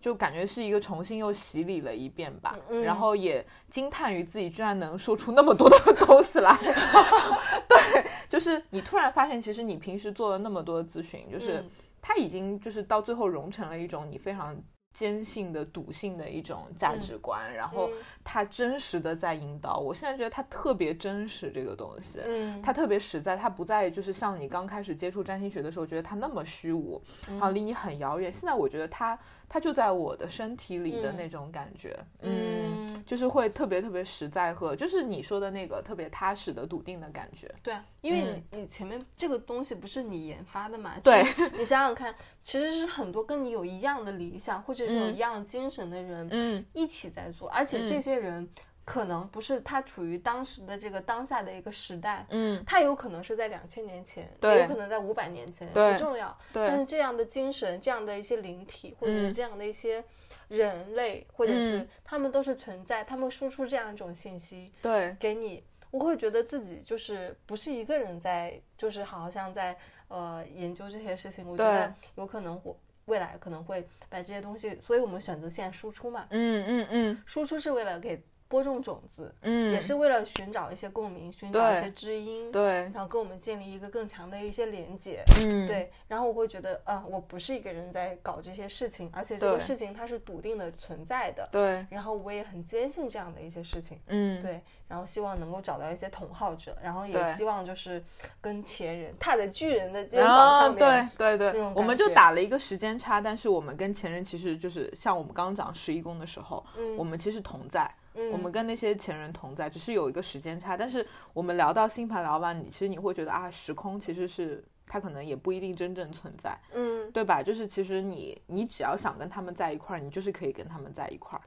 [0.00, 2.56] 就感觉是一个重新又洗礼了一遍吧。
[2.84, 6.56] 然后也惊叹于自己居然能说出那么多的东西来。
[7.68, 11.64] 对，就是你突然发现，其实你平时做了那么多的咨询，就是
[12.00, 14.56] 它已经就是到最后融成了一种你非常。
[14.92, 17.90] 坚信的笃信的一种价值观，然后
[18.24, 19.78] 他真实的在引导。
[19.78, 28.32] 我现在觉得他特别真实，这个东西，嗯，他特别实在，他不再就是像你刚开始接触占星学的时候，觉得他那么虚无，然后离你很遥远。
[28.32, 29.18] 现在我觉得他。
[29.52, 37.52] 它就在我的身体里的那种感觉，嗯，就是会特别特别实在和就是你说的那个特别踏实的笃定的感觉。
[37.60, 40.94] 对啊，因为你你前面这个东西不是你研发的嘛？
[41.02, 41.24] 对，
[41.58, 48.48] 你想想看，其实是很多跟你有一样的理想或者有一样精神的人，嗯，一起在做，而且这些人。
[48.90, 56.66] 可能不是他处于当时的这个当下的一个时代，嗯，他有可能是在两千年前，对，有可能在五百年前，不重要，对。
[56.66, 60.02] 但是这样的精神，这样的一些灵体，或者是这样的一些
[60.48, 65.62] 人类，或者是他们都是存在，他们输出这样一种信息，对，给你，
[65.92, 69.78] 我会觉得自己就是不是一个人在，就是好像在
[70.08, 78.20] 呃研究这些事情，我觉得有可能我未来可能会把这些东西，所以我们选择现在输出嘛，嗯嗯嗯，输出是为了给。
[78.50, 98.02] 播种种子，嗯，也是为了寻找一些共鸣，寻找一些知音，对，然后跟我们建立一个更强的一些连接，嗯，对，然后我会觉得，啊，我不是一个人在搞这些事情，而且这个事情它是笃定的存在的，对，然后我也很坚信这样的一些事情，嗯，对，然后希望能够找到一些同好者，然后也希望就是
[98.40, 107.88] 跟前人踏在巨人的肩膀上面，对对对，我们就打了一个时间差，但是我们跟前人其实就是像我们刚刚讲十一宫的时候，嗯，我们其实同在。
[108.32, 110.76] 我们跟那些前人同在，只是有一个时间差。
[110.76, 117.42] 但是我们聊到星盘聊完，你其实你会觉得啊，时空其实是它可能也不一定真正存在，嗯，对吧？
[117.42, 121.42] 就是其实你你只要想跟他们在一块儿，你就是可以跟他们在一块儿。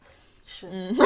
[0.45, 0.93] 是，嗯，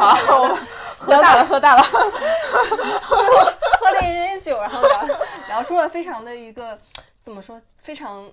[0.00, 0.56] 好，
[0.98, 1.82] 喝大了，喝大了，
[3.02, 5.06] 喝了一点酒，然后聊
[5.48, 6.78] 聊出了非常的一个
[7.20, 8.30] 怎么说非常。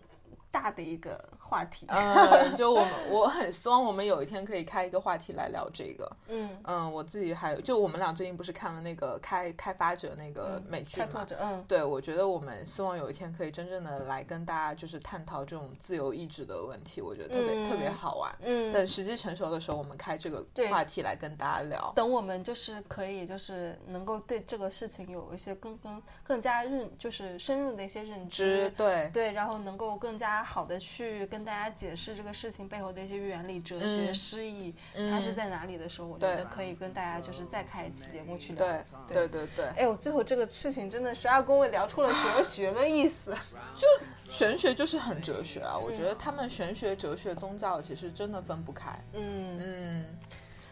[0.56, 1.86] 大的一个话题。
[1.90, 6.10] 嗯， 就我们我很希望我们有一天可以开一个话题来聊这个。
[6.30, 11.28] 嗯嗯，我自己还有，就我们俩最近不是看了那个开开发者那个美剧嘛？
[11.42, 18.34] 嗯，对，我觉得我们希望有一天可以真正的来跟大家就是探讨这种自由意志的问题，我觉得特别特别好玩。
[18.42, 21.92] 嗯，等时机成熟的时候，我们开这个话题来跟大家聊。
[21.94, 38.66] 等我们就是可以就是能够对这个事情有一些更更更加认就是深入的一些认知，对对，然后能够更加好的去跟大家解释这个事情背后的一些原理、哲学、诗意，它是在哪里的时候，我觉得可以跟大家就是再开一期节目去聊。
[38.66, 39.66] 对对对对。
[39.76, 43.36] 哎呦，最后这个事情真的十二宫位聊出了哲学的意思，
[43.76, 43.88] 就
[44.32, 45.78] 玄学就是很哲学啊！
[45.78, 48.90] 我觉得他们玄学、哲学、宗教其实真的分不开。
[49.14, 50.06] 嗯嗯。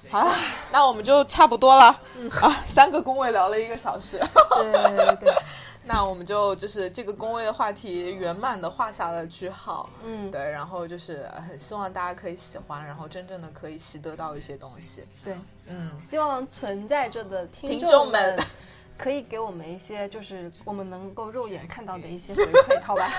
[0.09, 0.29] 好，
[0.69, 2.01] 那我们就差不多了。
[2.17, 4.19] 嗯啊，三个工位聊了一个小时。
[4.19, 5.33] 对对对。
[5.85, 9.89] 那我们就就是这个工位的话题圆满的画下了句号。
[10.03, 10.41] 嗯，对。
[10.51, 15.05] 然后就是很希望大家可以喜欢，然后真正的可以习得到一些东西。
[15.23, 15.35] 对，
[15.67, 18.39] 嗯，希望存在着的听众们
[18.97, 23.09] 可以给我们一些就是我们能够肉眼看到的一些回 馈，好吧？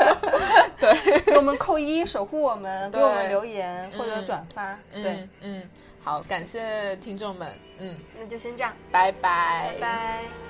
[0.80, 4.76] 对，给我们扣一，守护我们，给我们留言或者转发。
[4.92, 5.62] 对，嗯。
[6.02, 10.49] 好，感谢听众们，嗯，那就先这样，拜拜，拜拜。